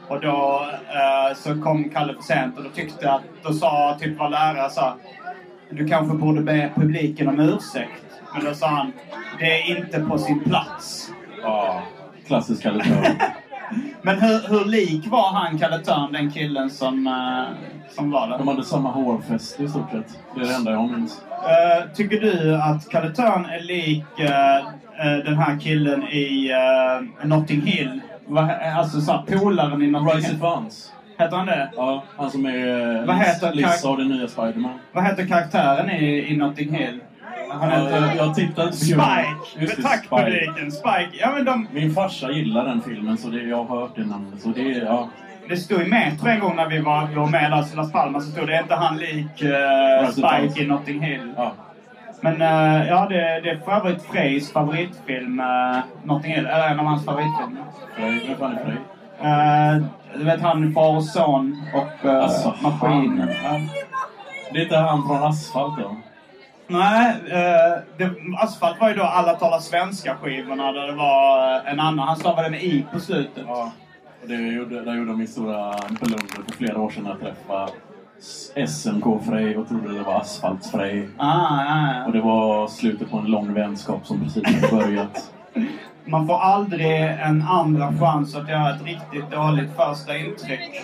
[0.09, 4.20] Och då eh, så kom Kalle för sent och då tyckte att, då sa typ
[4.20, 4.95] vår lärare så här,
[5.70, 8.03] Du kanske borde be publiken om ursäkt.
[8.35, 8.93] Men då sa han,
[9.39, 11.11] det är inte på sin plats.
[11.43, 11.83] Ja,
[12.27, 13.16] klassisk Kalle Törn.
[14.03, 18.39] Men hur, hur lik var han, Kalle Törn, den killen som, eh, som var där?
[18.39, 20.18] De hade samma hårfäste i stort sett.
[20.35, 21.23] Det är det enda jag minns.
[21.31, 24.66] Eh, tycker du att Kalle Törn är lik eh,
[25.25, 28.01] den här killen i uh, Notting Hill?
[28.27, 30.37] Va, alltså såhär polaren i Notting Rise Hill.
[30.37, 30.89] Advance.
[31.18, 31.70] Heter han det?
[31.77, 34.79] Ja, han som är Vad heter kar- och den nya Spiderman.
[34.93, 37.01] Vad heter karaktären i, i Notting Hill?
[37.61, 38.15] Han heter...
[38.17, 38.79] jag, tittade inte.
[38.79, 39.37] Spike!
[39.59, 40.23] Just Tack Spike.
[40.23, 40.73] publiken!
[40.73, 41.11] Spike!
[41.13, 41.69] Ja men de...
[41.73, 44.41] Min farsa gillar den filmen, så det, jag har hört det namnet.
[44.41, 45.09] Så det, ja.
[45.49, 48.25] Det stod i Metro en gång när vi var, vi var med i Las Palmas
[48.25, 50.11] så stod det är inte han lik uh.
[50.11, 51.33] Spike i Notting Hill.
[51.37, 51.53] ja.
[52.21, 56.47] Men eh, ja, det, det är för övrigt Freys favoritfilm, uh, Notting Hill.
[56.47, 57.63] Eller en av hans favoritfilmer.
[57.97, 58.25] Frej.
[58.29, 58.79] Vem fan är Frej?
[59.23, 59.87] Uh,
[60.19, 63.29] du vet han far och son och uh, Alltså, maskinen.
[63.45, 63.61] Ja.
[64.53, 65.97] Det är inte han från Asfalt då?
[66.73, 71.81] Nej, eh, det, Asfalt var ju då Alla talar svenska-skivorna där det var eh, en
[71.81, 72.09] annan.
[72.09, 73.45] Han stavade med i på slutet.
[73.47, 73.73] Ja.
[74.23, 77.73] Och det gjorde, där gjorde min stora blunder för flera år sedan jag träffade
[78.68, 81.09] SMK Frej och trodde det var Asfalts Frej.
[81.18, 82.07] Ah, ja, ja.
[82.07, 85.33] Och det var slutet på en lång vänskap som precis hade börjat.
[86.05, 90.83] Man får aldrig en andra chans att göra ett riktigt dåligt första intryck.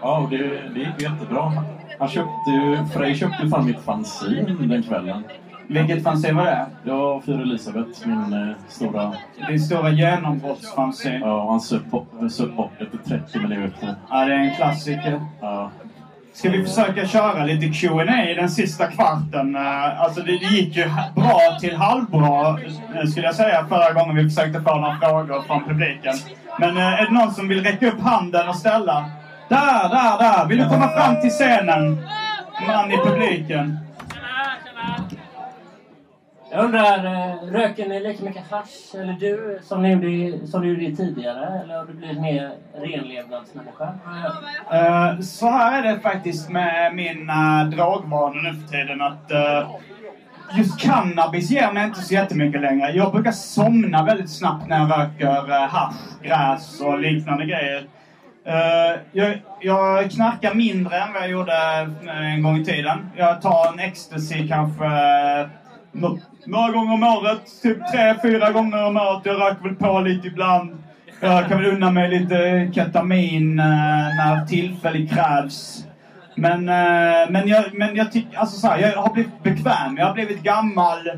[0.00, 0.38] Ja, och det,
[0.74, 1.52] det gick jättebra.
[1.98, 5.24] Han köpte ju, Frej köpte fan mitt fanzine den kvällen.
[5.68, 6.66] Vilket fanzine var det?
[6.84, 9.12] Ja, Fyra Elisabeth, min eh, stora...
[9.48, 11.18] Din stora genombrottsfanzine.
[11.18, 13.94] Ja, han söp, bo- söp bort efter 30 minuter.
[14.10, 15.20] Ja, det är en klassiker.
[15.40, 15.70] Ja.
[16.34, 19.56] Ska vi försöka köra lite Q&A i den sista kvarten?
[19.56, 20.84] Eh, Alltså det det gick ju
[21.14, 22.48] bra till halvbra,
[22.94, 26.14] eh, skulle jag säga, förra gången vi försökte få några frågor från publiken.
[26.60, 29.04] Men eh, är det någon som vill räcka upp handen och ställa?
[29.52, 30.46] Där, där, där!
[30.48, 32.06] Vill du komma fram till scenen?
[32.66, 33.78] Man i publiken.
[36.50, 40.68] Jag undrar, eh, röker ni lika mycket hasch eller du som ni gjorde, som du
[40.68, 41.60] gjorde tidigare?
[41.60, 43.94] Eller har du blivit mer renlevnadsmänniska?
[44.72, 49.70] Eh, så här är det faktiskt med mina drogvanor nu för tiden att eh,
[50.58, 52.90] just cannabis ger mig inte så jättemycket längre.
[52.90, 57.86] Jag brukar somna väldigt snabbt när jag röker uh, hasch, gräs och liknande grejer.
[58.44, 63.10] Eh, jag, jag knarkar mindre än vad jag gjorde eh, en gång i tiden.
[63.16, 65.46] Jag tar en ecstasy kanske eh,
[66.44, 67.62] några gånger om året.
[67.62, 69.20] Typ tre, fyra gånger om året.
[69.24, 70.82] Jag röker väl på lite ibland.
[71.20, 75.84] Jag kan väl unna mig lite ketamin när tillfälle krävs.
[76.34, 76.64] Men,
[77.32, 79.96] men jag, men jag tycker, alltså så här, jag har blivit bekväm.
[79.96, 81.10] Jag har blivit gammal.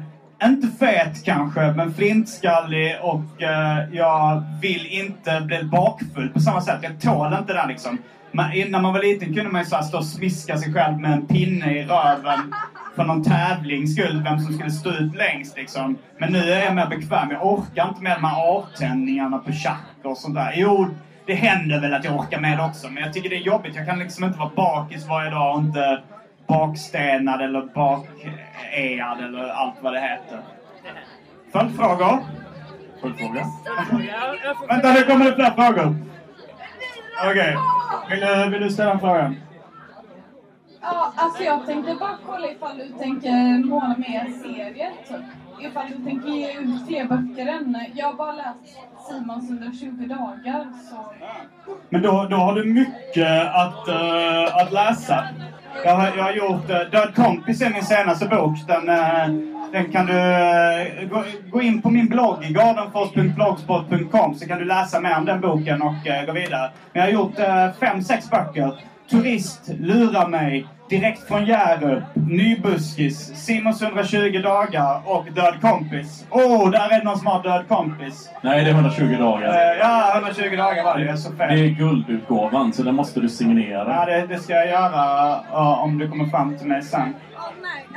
[0.45, 6.79] Inte fet kanske, men flintskallig och eh, jag vill inte bli bakfull på samma sätt.
[6.83, 7.99] Jag tål inte det liksom.
[8.33, 11.01] Men, när man var liten kunde man ju så här stå och smiska sig själv
[11.01, 12.55] med en pinne i röven
[12.97, 15.99] för någon tävlings skull, vem som skulle stå ut längst liksom.
[16.19, 17.31] Men nu är jag mer bekväm.
[17.31, 20.53] Jag orkar inte med de här avtändningarna på tjack och sånt där.
[20.57, 20.89] Jo,
[21.27, 23.77] det händer väl att jag orkar med det också, men jag tycker det är jobbigt.
[23.77, 26.03] Jag kan liksom inte vara bakis varje dag och inte
[26.47, 30.41] bakstenad eller bakead eller allt vad det heter.
[31.53, 32.19] Följdfrågor?
[33.01, 33.47] Följdfråga?
[34.69, 35.97] Vänta, nu kommer det fler frågor.
[37.31, 37.57] Okej.
[38.11, 39.35] Vill, du, vill du ställa en fråga?
[40.81, 44.93] Ja, alltså jag tänkte bara kolla ifall du tänker måla mer serier.
[45.09, 45.25] Typ.
[45.61, 47.79] Ifall du tänker ge ut fler böcker än...
[47.95, 48.79] Jag har bara läst
[49.09, 50.67] Simons 120 dagar.
[50.91, 50.97] Så...
[51.89, 55.25] Men då, då har du mycket att, eh, att läsa.
[55.85, 56.71] Jag har, jag har gjort...
[56.71, 58.59] Uh, Död kompis är min senaste bok.
[58.67, 59.41] Den, uh,
[59.73, 60.13] den kan du...
[60.13, 65.41] uh, gå, gå in på min blogg, gardenfors.blogspot.com, så kan du läsa mer om den
[65.41, 65.95] boken och
[66.27, 66.71] gå vidare.
[66.93, 68.81] Men jag har gjort uh, fem, sex böcker.
[69.11, 76.27] Turist, Lura mig, Direkt från Hjärup, Nybuskis, Simons 120 dagar och Död kompis.
[76.31, 78.31] Åh, oh, där är det någon som har Död kompis.
[78.43, 79.49] Nej, det är 120 dagar.
[79.49, 81.05] Eh, ja, 120 dagar var det.
[81.05, 81.59] Jag är så Det fel.
[81.61, 83.95] är guldutgåvan, så den måste du signera.
[83.95, 87.15] Ja, det, det ska jag göra ja, om du kommer fram till mig sen.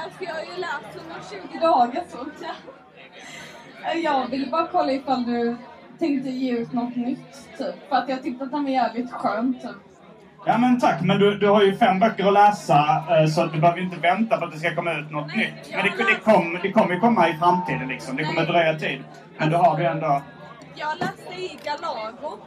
[0.04, 2.18] Alltså jag har ju läst 120 dagar så
[3.84, 5.58] jag, jag ville bara kolla ifall du
[6.00, 7.90] tänkte ge ut något nytt typ.
[7.90, 9.72] För att jag tyckte att den var jävligt skön typ.
[10.46, 13.60] Ja men tack, men du, du har ju fem böcker att läsa eh, så du
[13.60, 15.72] behöver inte vänta på att det ska komma ut något Nej, nytt.
[15.72, 18.16] jag Men det, det, kom, det kommer ju komma i framtiden liksom.
[18.16, 19.04] Det kommer dröja tid.
[19.38, 20.22] Men du har det ändå...
[20.76, 22.38] Jag läste i Galago.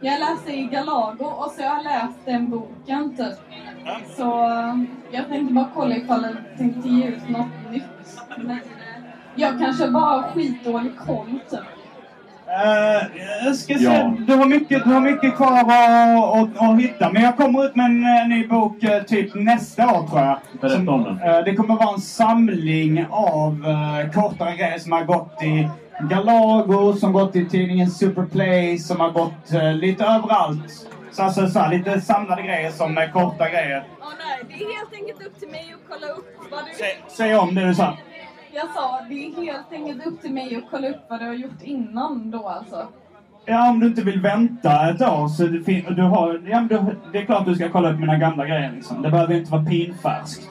[0.00, 3.38] Jag läste i Galago och så har jag läst den boken typ.
[4.16, 4.74] Så eh,
[5.10, 7.82] jag tänkte bara kolla ifall du tänkte ge ut något nytt.
[8.36, 8.58] Men eh,
[9.34, 11.60] jag kanske bara har skitdålig koll typ.
[13.44, 13.84] Jag ska se.
[13.84, 14.14] Ja.
[14.26, 15.68] Du, har mycket, du har mycket kvar att,
[16.34, 17.12] att, att hitta.
[17.12, 20.38] Men jag kommer ut med en eh, ny bok eh, typ nästa år tror jag.
[20.60, 21.44] Berätta om den.
[21.44, 25.68] det kommer vara en samling av uh, kortare grejer som har gått i
[26.00, 30.88] Galago, som gått i tidningen Superplay, som har gått lite överallt.
[31.12, 33.84] Så, alltså, så här, lite samlade grejer som är korta grejer.
[34.00, 36.70] Åh nej, det är helt enkelt upp till mig att kolla upp vad du...
[36.78, 37.96] Säg, säg om det du sa.
[38.54, 41.34] Jag sa, det är helt enkelt upp till mig att kolla upp vad du har
[41.34, 42.88] gjort innan då alltså.
[43.44, 46.68] Ja, om du inte vill vänta ett år så det, fin- du har, ja, men
[46.68, 48.72] du, det är klart du ska kolla upp mina gamla grejer.
[48.72, 49.02] Liksom.
[49.02, 50.48] Det behöver inte vara pinfärskt.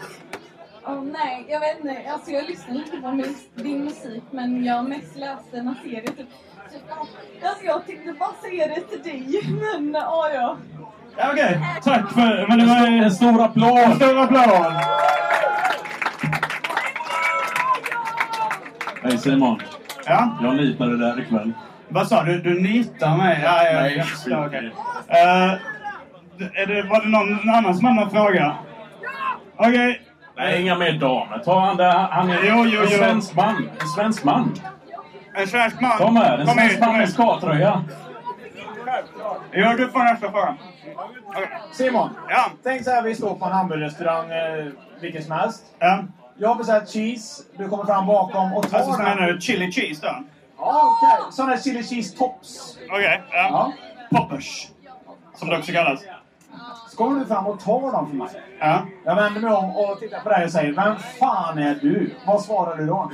[0.86, 2.12] Åh nej, jag vet inte.
[2.12, 6.02] Alltså jag lyssnar lite på mus- din musik men jag har mest läst denna serie
[6.08, 6.18] typ.
[6.18, 6.28] typ
[7.43, 9.41] alltså jag tänkte bara säga det till dig
[9.82, 10.58] men ja ja.
[11.18, 12.45] Ja, Okej, tack för...
[12.47, 13.78] Men det var en, En stor applåd!
[13.78, 14.74] en stor applåd!
[19.04, 19.60] Hej Simon.
[20.06, 21.52] Ja, Jag nitade där ikväll.
[21.89, 22.41] vad sa du?
[22.41, 23.39] Du nitar mig?
[23.43, 24.45] Ja, ja, Nej, jag förstår.
[24.47, 24.72] okej.
[25.08, 25.18] det.
[26.80, 28.56] Eh, var det någon annan som hade någon fråga?
[29.58, 30.02] Okej.
[30.38, 31.38] Nej, inga mer damer.
[31.45, 31.91] Ta han där.
[32.12, 32.97] Han är Jo, jo, en jo.
[32.97, 33.70] svensk man.
[33.82, 34.54] En svensk man.
[35.36, 35.97] En svensk man.
[35.97, 36.38] Kom här.
[36.38, 37.84] En Kom svensk hit, man med skatröja.
[39.54, 40.56] Jo, du får nästa fråga.
[41.28, 41.47] Okej.
[41.72, 42.45] Simon, Ja.
[42.64, 44.66] tänk så här vi står på en hamburgerrestaurang, eh,
[45.02, 45.64] vilken som helst.
[45.80, 46.04] Ja.
[46.42, 49.16] Jag har beställt cheese, du kommer fram bakom och tar Alltså, så den.
[49.16, 50.24] menar du chili cheese då?
[50.58, 51.32] Ja, okej.
[51.32, 52.78] Sån här chili cheese tops.
[52.89, 53.38] Okej, ja.
[54.12, 54.18] Ja.
[54.18, 54.68] Poppers.
[55.36, 56.00] Som det också kallas.
[56.89, 58.28] Så kommer du fram och tar dem för mig.
[58.60, 58.82] Ja.
[59.06, 62.14] Jag vänder mig om och tittar på dig och säger Vem fan är du?
[62.26, 63.12] Vad svarar du då?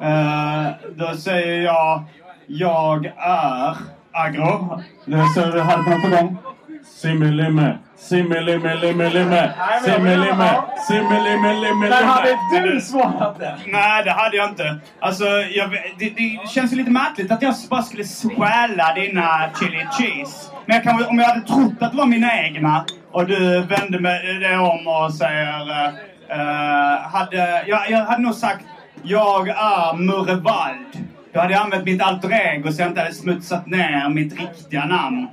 [0.00, 2.02] Eh, då säger jag,
[2.46, 3.76] jag är
[4.12, 4.80] agro.
[5.04, 6.36] Det är så du hade på gång.
[6.84, 7.78] Simmelimme.
[7.98, 9.52] Simmelimme-limme-limme.
[9.84, 10.50] Simmelimme.
[10.88, 11.88] Simmelimme-limme-limme.
[11.88, 12.36] Men hade
[12.72, 13.56] du svarat det?
[13.66, 14.78] Nej, det hade jag inte.
[15.00, 19.86] Alltså, jag, det, det känns ju lite märkligt att jag bara skulle stjäla dina chili
[19.92, 20.50] cheese.
[20.66, 24.00] Men jag kan, om jag hade trott att det var mina egna och du vände
[24.00, 25.86] mig det om och säger...
[26.28, 28.64] eh, hade, jag, jag hade nog sagt
[29.02, 31.08] jag är Murrevald.
[31.32, 34.84] Då hade jag använt mitt alter ego så jag inte hade smutsat ner mitt riktiga
[34.84, 35.28] namn.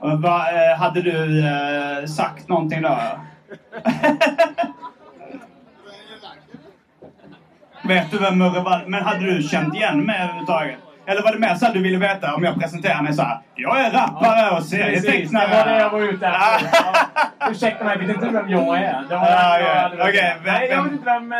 [0.00, 2.98] Vad, eh, hade du eh, sagt någonting då?
[7.84, 8.84] Vet du vem Murre var?
[8.86, 10.76] Men hade du känt igen mig överhuvudtaget?
[11.06, 13.38] Eller var det mer så att du ville veta om jag presenterar mig så här?
[13.54, 15.56] Jag är rappare och Precis, det serietecknare.
[15.56, 16.68] var det jag var ute efter.
[17.40, 17.50] Ja.
[17.50, 19.02] Ursäkta mig, vet inte vem jag är?
[19.08, 20.08] Det var Ja, jag ja.
[20.08, 21.32] Okej, vem- Nej, jag vet inte vem...
[21.32, 21.38] eh,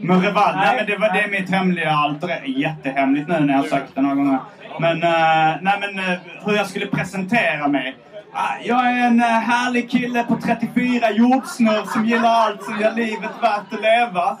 [0.00, 0.56] Murre Wall.
[0.56, 3.94] Nej, men det, var, det är mitt hemliga alter Jättehemligt nu när jag har sagt
[3.94, 4.38] det några gånger.
[4.80, 7.96] Men, eh, nej, men eh, hur jag skulle presentera mig.
[8.32, 12.92] Ah, Jag är en eh, härlig kille på 34, jordsnurr som gillar allt som gör
[12.94, 14.38] livet värt att leva.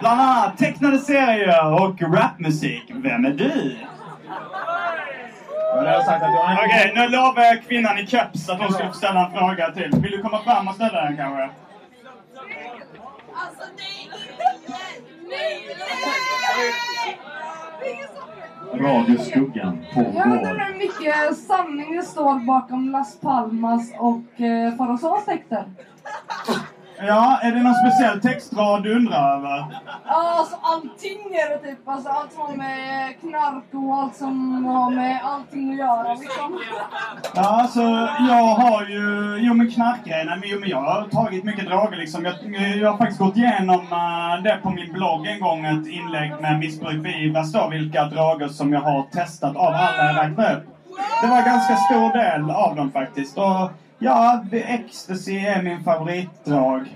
[0.00, 2.82] Bland annat tecknade serier och rapmusik.
[2.94, 3.76] Vem är du?
[6.64, 9.90] Okej, nu lovar jag kvinnan i keps att hon ska få ställa en fråga till.
[9.92, 11.42] Vill du komma fram och ställa den kanske?
[11.42, 11.54] Alltså
[13.78, 14.30] nej, nej,
[15.28, 15.90] nej, nej.
[18.74, 20.60] Radioskuggan Jag undrar pågår.
[20.72, 25.64] hur mycket sanning det står bakom Las Palmas och eh, Farasos texter.
[27.06, 29.64] Ja, är det någon speciell textrad du undrar över?
[30.06, 31.88] Ja, alltså allting är det typ.
[31.88, 36.60] Alltså allt som har med knark och allt som har med allting att göra liksom.
[37.34, 37.80] Ja, alltså
[38.28, 39.36] jag har ju...
[39.40, 39.70] Jo men
[40.40, 42.24] men, jo, men jag har tagit mycket droger liksom.
[42.24, 42.34] Jag,
[42.76, 46.58] jag har faktiskt gått igenom uh, det på min blogg en gång, ett inlägg med
[46.58, 50.64] missbruk beivras då, vilka droger som jag har testat av alla jag räknade upp.
[51.22, 53.38] Det var en ganska stor del av dem faktiskt.
[53.38, 53.70] Och
[54.00, 56.80] ja, ecstasy är min favoritdrog.
[56.80, 56.86] Uh,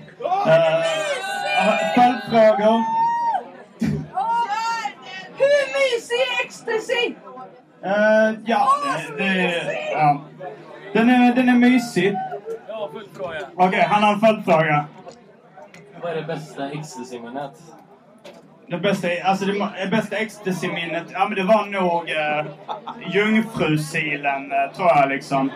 [1.95, 2.83] Följdfrågor?
[5.37, 7.15] Hur mysig är ecstasy?
[7.85, 8.67] Eh, ja,
[9.17, 10.21] det, det, ja.
[10.93, 12.17] Den är, den är mysig.
[12.67, 13.39] Ja, följdfråga.
[13.55, 14.85] Okej, han har en följdfråga.
[16.01, 17.51] Vad är det bästa ecstasy-minnet?
[18.67, 22.51] Det bästa, alltså det bästa ecstasy-minnet, ja men det var nog uh,
[23.15, 25.51] Jungfrusilen, eh, tror jag liksom.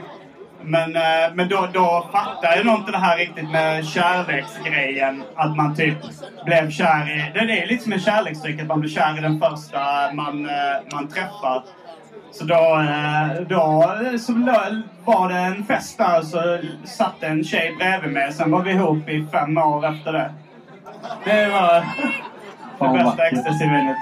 [0.64, 5.24] Men, eh, men då, då fattar jag nog inte det här riktigt med kärleksgrejen.
[5.36, 5.97] Att man typ
[6.45, 7.32] blev kär i...
[7.34, 9.80] Det är lite som en kärleksdryck, att man blir kär i den första
[10.14, 11.64] man, eh, man träffar.
[12.32, 14.34] Så då, eh, då så
[15.05, 18.34] var det en fest där så satt en tjej bredvid mig.
[18.34, 20.34] Sen var vi ihop i fem år efter det.
[21.26, 21.84] Det var
[22.80, 23.97] det bästa ecstasy-minnet.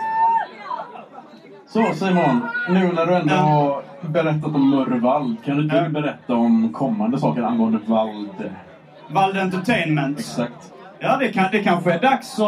[1.67, 6.73] Så Simon, nu när du ändå har berättat om Mörvald, kan inte du berätta om
[6.73, 8.51] kommande saker angående Vald?
[9.09, 10.19] Vald Entertainment.
[10.19, 10.73] Exakt.
[10.99, 12.45] Ja, det, kan, det kanske är dags att,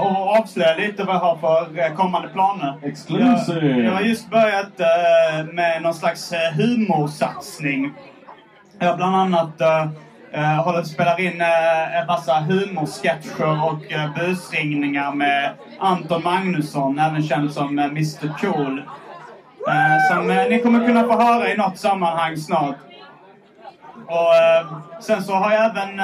[0.00, 2.74] att avslöja lite vad jag har för eh, kommande planer.
[2.82, 3.66] Exclusive.
[3.66, 7.92] Jag, jag har just börjat eh, med någon slags eh, humorsatsning.
[8.78, 9.88] Jag har bland annat eh,
[10.32, 16.22] eh, håller på att spela in eh, en massa humorsketcher och eh, busringningar med Anton
[16.24, 18.82] Magnusson, även känd som Mr Cool.
[19.66, 22.76] Eh, som eh, ni kommer kunna få höra i något sammanhang snart.
[24.06, 25.98] Och eh, sen så har jag även...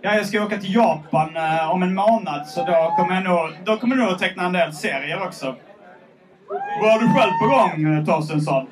[0.00, 1.30] Ja, jag ska åka till Japan
[1.70, 4.52] om en månad så då kommer jag nog, då kommer jag nog att teckna en
[4.52, 5.54] del serier också.
[6.82, 8.66] Vad har du själv på gång, Torstensson?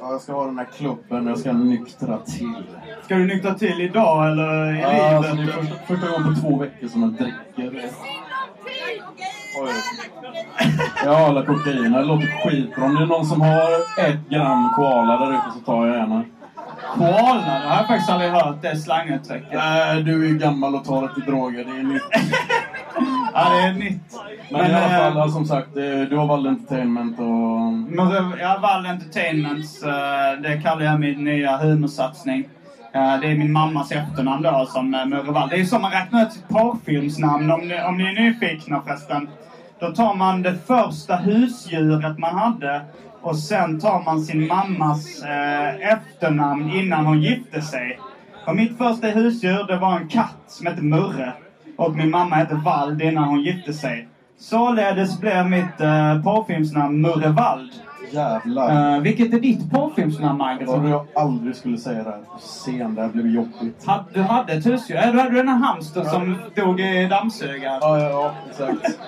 [0.00, 2.54] Ja, jag ska ha den här klubben jag ska nyktra till.
[3.04, 5.54] Ska du nyktra till idag eller i Ja, alltså, det är livet?
[5.54, 7.90] första, första gången på två veckor som jag dricker.
[9.56, 9.70] Oj.
[11.04, 11.92] Jag håller kokain.
[11.92, 12.84] Det låter skitbra.
[12.84, 13.70] Om det är någon som har
[14.08, 16.24] ett gram koala där ute så tar jag gärna.
[16.96, 17.40] Koala?
[17.44, 19.54] Det har jag faktiskt aldrig hört, det slanguttrycket.
[19.54, 21.64] Äh, du är ju gammal och tar lite droger.
[21.64, 22.02] Det är nytt.
[23.34, 24.02] Ja, det är nytt.
[24.50, 27.24] Men, i alla eh, fall, ja, som sagt, eh, du har Vald Entertainment och...
[27.24, 32.48] Murre- Ja, Vall Entertainments, eh, det kallar jag min nya humorsatsning.
[32.92, 36.22] Eh, det är min mammas efternamn då, som eh, Murre Det är som man räknar
[36.22, 39.28] ut sitt porrfilmsnamn, om ni, om ni är nyfikna förresten.
[39.80, 42.80] Då tar man det första husdjuret man hade
[43.20, 47.98] och sen tar man sin mammas eh, efternamn innan hon gifte sig.
[48.46, 51.32] Och mitt första husdjur, det var en katt som hette Murre.
[51.76, 54.08] Och min mamma hette Vald innan hon gifte sig.
[54.38, 57.70] Således blev mitt eh, porrfilmsnamn Murre Vald.
[58.10, 58.94] Jävlar.
[58.96, 62.94] Eh, vilket är ditt porrfilmsnamn, Jag trodde jag aldrig skulle säga det här på scen.
[62.94, 63.86] Det här blev jobbigt.
[63.86, 64.96] Ha- Du hade husdjur?
[64.96, 67.78] Ja, du hade den här hamstern som dog i dammsugaren.
[67.80, 68.98] Ja, ja, ja, exakt.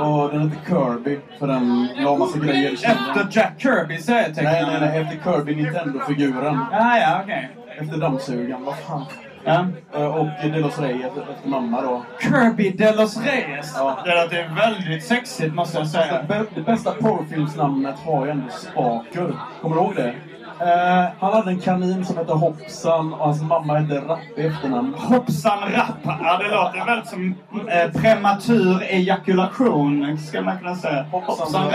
[0.00, 2.74] Och den heter Kirby, för den la massa grejer i.
[2.74, 4.66] Efter Jack Kirby serietecknaren?
[4.68, 4.98] Nej, nej, nej.
[5.02, 6.58] Efter Kirby Nintendo-figuren.
[6.72, 7.50] Ja, ja, okej.
[7.80, 8.64] Efter dammsugaren.
[8.64, 9.02] Vad fan.
[9.48, 9.66] Ja.
[10.00, 12.02] Eh, Och Delos Rey efter, efter mamma då.
[12.20, 13.74] Kirby de los Reyes.
[13.78, 13.98] Ja.
[14.04, 16.22] Det låter väldigt sexigt, måste jag säga.
[16.28, 19.32] Det, det bästa porrfilmsnamnet har ju ändå Spaker.
[19.62, 20.14] Kommer du ihåg det?
[20.60, 24.94] Eh, Han hade en kanin som hette Hoppsan och hans mamma hette Rapp i efternamn.
[24.94, 25.98] hoppsan rapp.
[26.04, 27.34] Ja, det låter väldigt som
[27.68, 31.02] eh, prematur ejakulation, skulle man kunna säga.
[31.12, 31.72] Hoppsan Hoppsan rapp.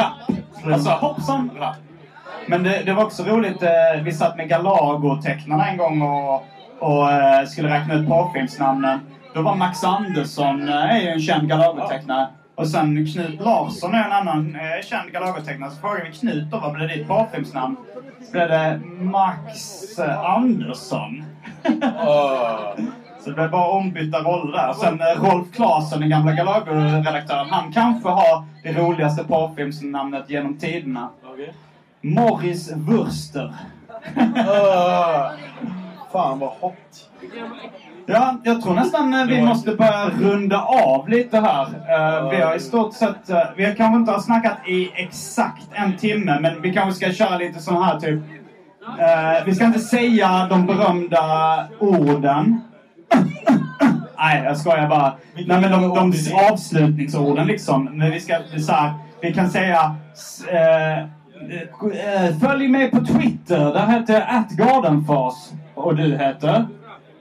[0.63, 0.73] rapp.
[0.73, 1.75] Alltså, hoppsan rapp.
[2.47, 3.63] Men det, det var också roligt.
[3.63, 3.69] Eh,
[4.03, 6.45] vi satt med Galago-tecknarna en gång och,
[6.83, 8.99] och eh, skulle räkna ut porrfilmsnamnen.
[9.33, 12.27] Då var Max Andersson eh, en känd Galago-tecknare.
[12.55, 15.71] Och sen Knut Larsson är en annan eh, känd Galago-tecknare.
[15.71, 17.75] Så frågade vi Knut då, vad blev ditt porrfilmsnamn?
[18.25, 21.23] Så blev det Max Andersson.
[23.19, 24.73] Så det blev bara ombytta roller där.
[24.73, 31.09] Sen eh, Rolf Claesson, den gamla Galago-redaktören, han kanske har det roligaste porrfilmsnamnet genom tiderna.
[32.01, 33.53] Morris Wurster
[36.13, 37.09] fan vad hot.
[38.05, 41.65] Ja, jag tror nästan eh, vi måste börja runda av lite här.
[41.65, 45.67] Eh, vi har i stort sett, eh, vi har kanske inte har snackat i exakt
[45.73, 48.21] en timme, men vi kanske ska köra lite sån här typ.
[49.45, 52.61] Vi ska inte säga de berömda orden.
[54.17, 55.13] Nej, jag skojar bara.
[55.33, 56.13] Nej, men de, de
[56.51, 57.89] avslutningsorden liksom.
[57.93, 59.95] Men vi ska så här, vi kan säga
[62.41, 63.73] Följ mig på Twitter.
[63.73, 65.53] Där heter jag atgardenfas.
[65.75, 66.67] Och du heter?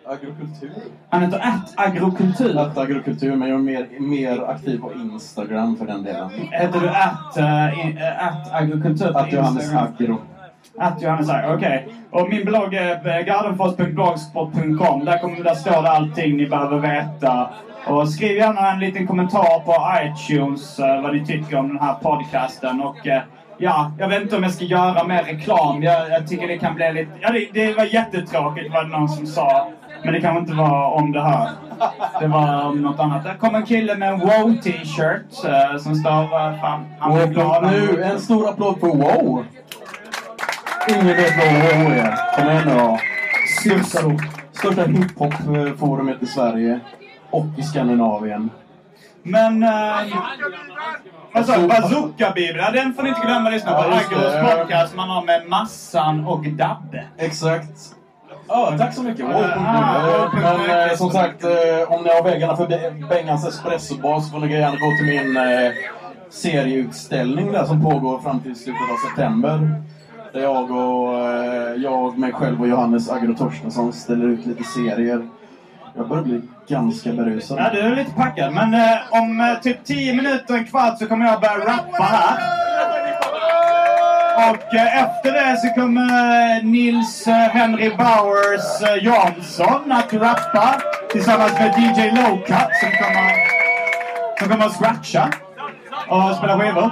[0.06, 0.72] Agrokultur.
[1.08, 2.58] Han heter att agrokultur.
[2.58, 6.30] Att agrokultur, men jag är mer, mer aktiv på Instagram för den delen.
[6.50, 9.72] Heter du att, uh, att agrokultur på Att Johannes?
[9.72, 10.18] Agro.
[10.78, 11.88] Att Johannes Agro, okej.
[12.10, 15.04] Och min blogg är gardenfors.blogspot.com.
[15.04, 17.50] Där, kommer, där står det allting ni behöver veta.
[17.86, 21.94] Och skriv gärna en liten kommentar på iTunes eh, vad ni tycker om den här
[21.94, 22.80] podcasten.
[22.80, 23.06] Och
[23.62, 25.82] ja, jag vet inte om jag ska göra mer reklam.
[25.82, 27.10] Jag, jag tycker det kan bli lite...
[27.20, 29.68] Ja, det, det var jättetråkigt var det någon som sa.
[30.04, 31.48] Men det kanske inte var om det här.
[32.20, 33.24] Det var om något annat.
[33.24, 36.22] Där kom en kille med en wow-t-shirt eh, som står...
[36.22, 37.62] Uh, fan, han blev glad.
[37.62, 39.44] Nu, en stor applåd för Wow!
[40.88, 42.36] Ingen vet vad Wow är.
[42.36, 42.98] Kom igen nu då.
[43.60, 44.00] Största,
[44.52, 46.80] största hiphop-forumet i Sverige.
[47.30, 48.50] Och i Skandinavien.
[49.22, 49.64] Men...
[51.34, 53.82] Alltså, Bazooka-bibeln, den får ni inte glömma att lyssna på.
[53.82, 54.00] Ja.
[54.00, 57.04] Agros podcast man har med Massan och Dabbe.
[57.18, 57.94] Exakt.
[58.48, 59.24] Ja, tack så mycket.
[59.26, 61.50] Wow, Ah, Men eh, som sagt, eh,
[61.92, 65.72] om ni har vägarna förbi Bengans espressobar så får ni gärna gå till min eh,
[66.30, 69.82] serieutställning där som pågår fram till slutet av september.
[70.32, 71.14] Där jag och
[71.76, 75.28] jag, mig själv och Johannes Agro Torstensson ställer ut lite serier.
[75.94, 77.58] Jag börjar bli ganska berusad.
[77.58, 78.52] Ja, du är lite packad.
[78.52, 82.62] Men eh, om eh, typ 10 minuter, en kvart, så kommer jag börja rappa här.
[84.50, 90.80] Och eh, efter det så kommer eh, Nils eh, Henry Bowers eh, Jansson att rappa
[91.10, 93.34] tillsammans med DJ Lowcut som kommer,
[94.38, 95.30] som kommer att scratcha
[96.08, 96.90] och spela skivor.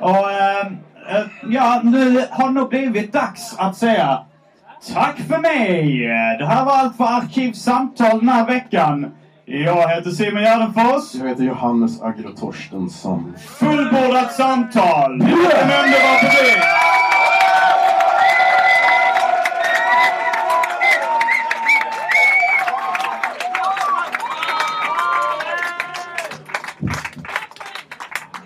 [0.00, 0.66] Och eh,
[1.08, 4.18] eh, ja, nu har det nog blivit dags att säga
[4.92, 5.98] tack för mig!
[6.38, 9.10] Det här var allt för Arkivsamtal den här veckan.
[9.44, 11.14] Jag heter Simon Gärdenfors.
[11.14, 13.34] Jag heter Johannes Agro Torstensson.
[13.58, 15.12] Fullbordat samtal!
[15.12, 16.64] En underbar publik!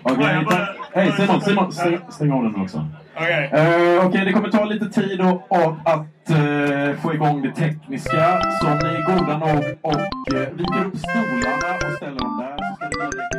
[0.03, 0.45] Okej.
[0.93, 1.71] Hej Simon, Simon,
[2.09, 2.85] stäng, av den också.
[3.15, 3.49] Okej.
[3.53, 6.07] Eh, Okej, det kommer ta lite tid att,
[7.09, 8.41] få igång det tekniska.
[8.61, 12.57] Så om ni är goda nog och eh, viker upp stolarna och ställer dem där
[12.57, 13.38] så ska det bli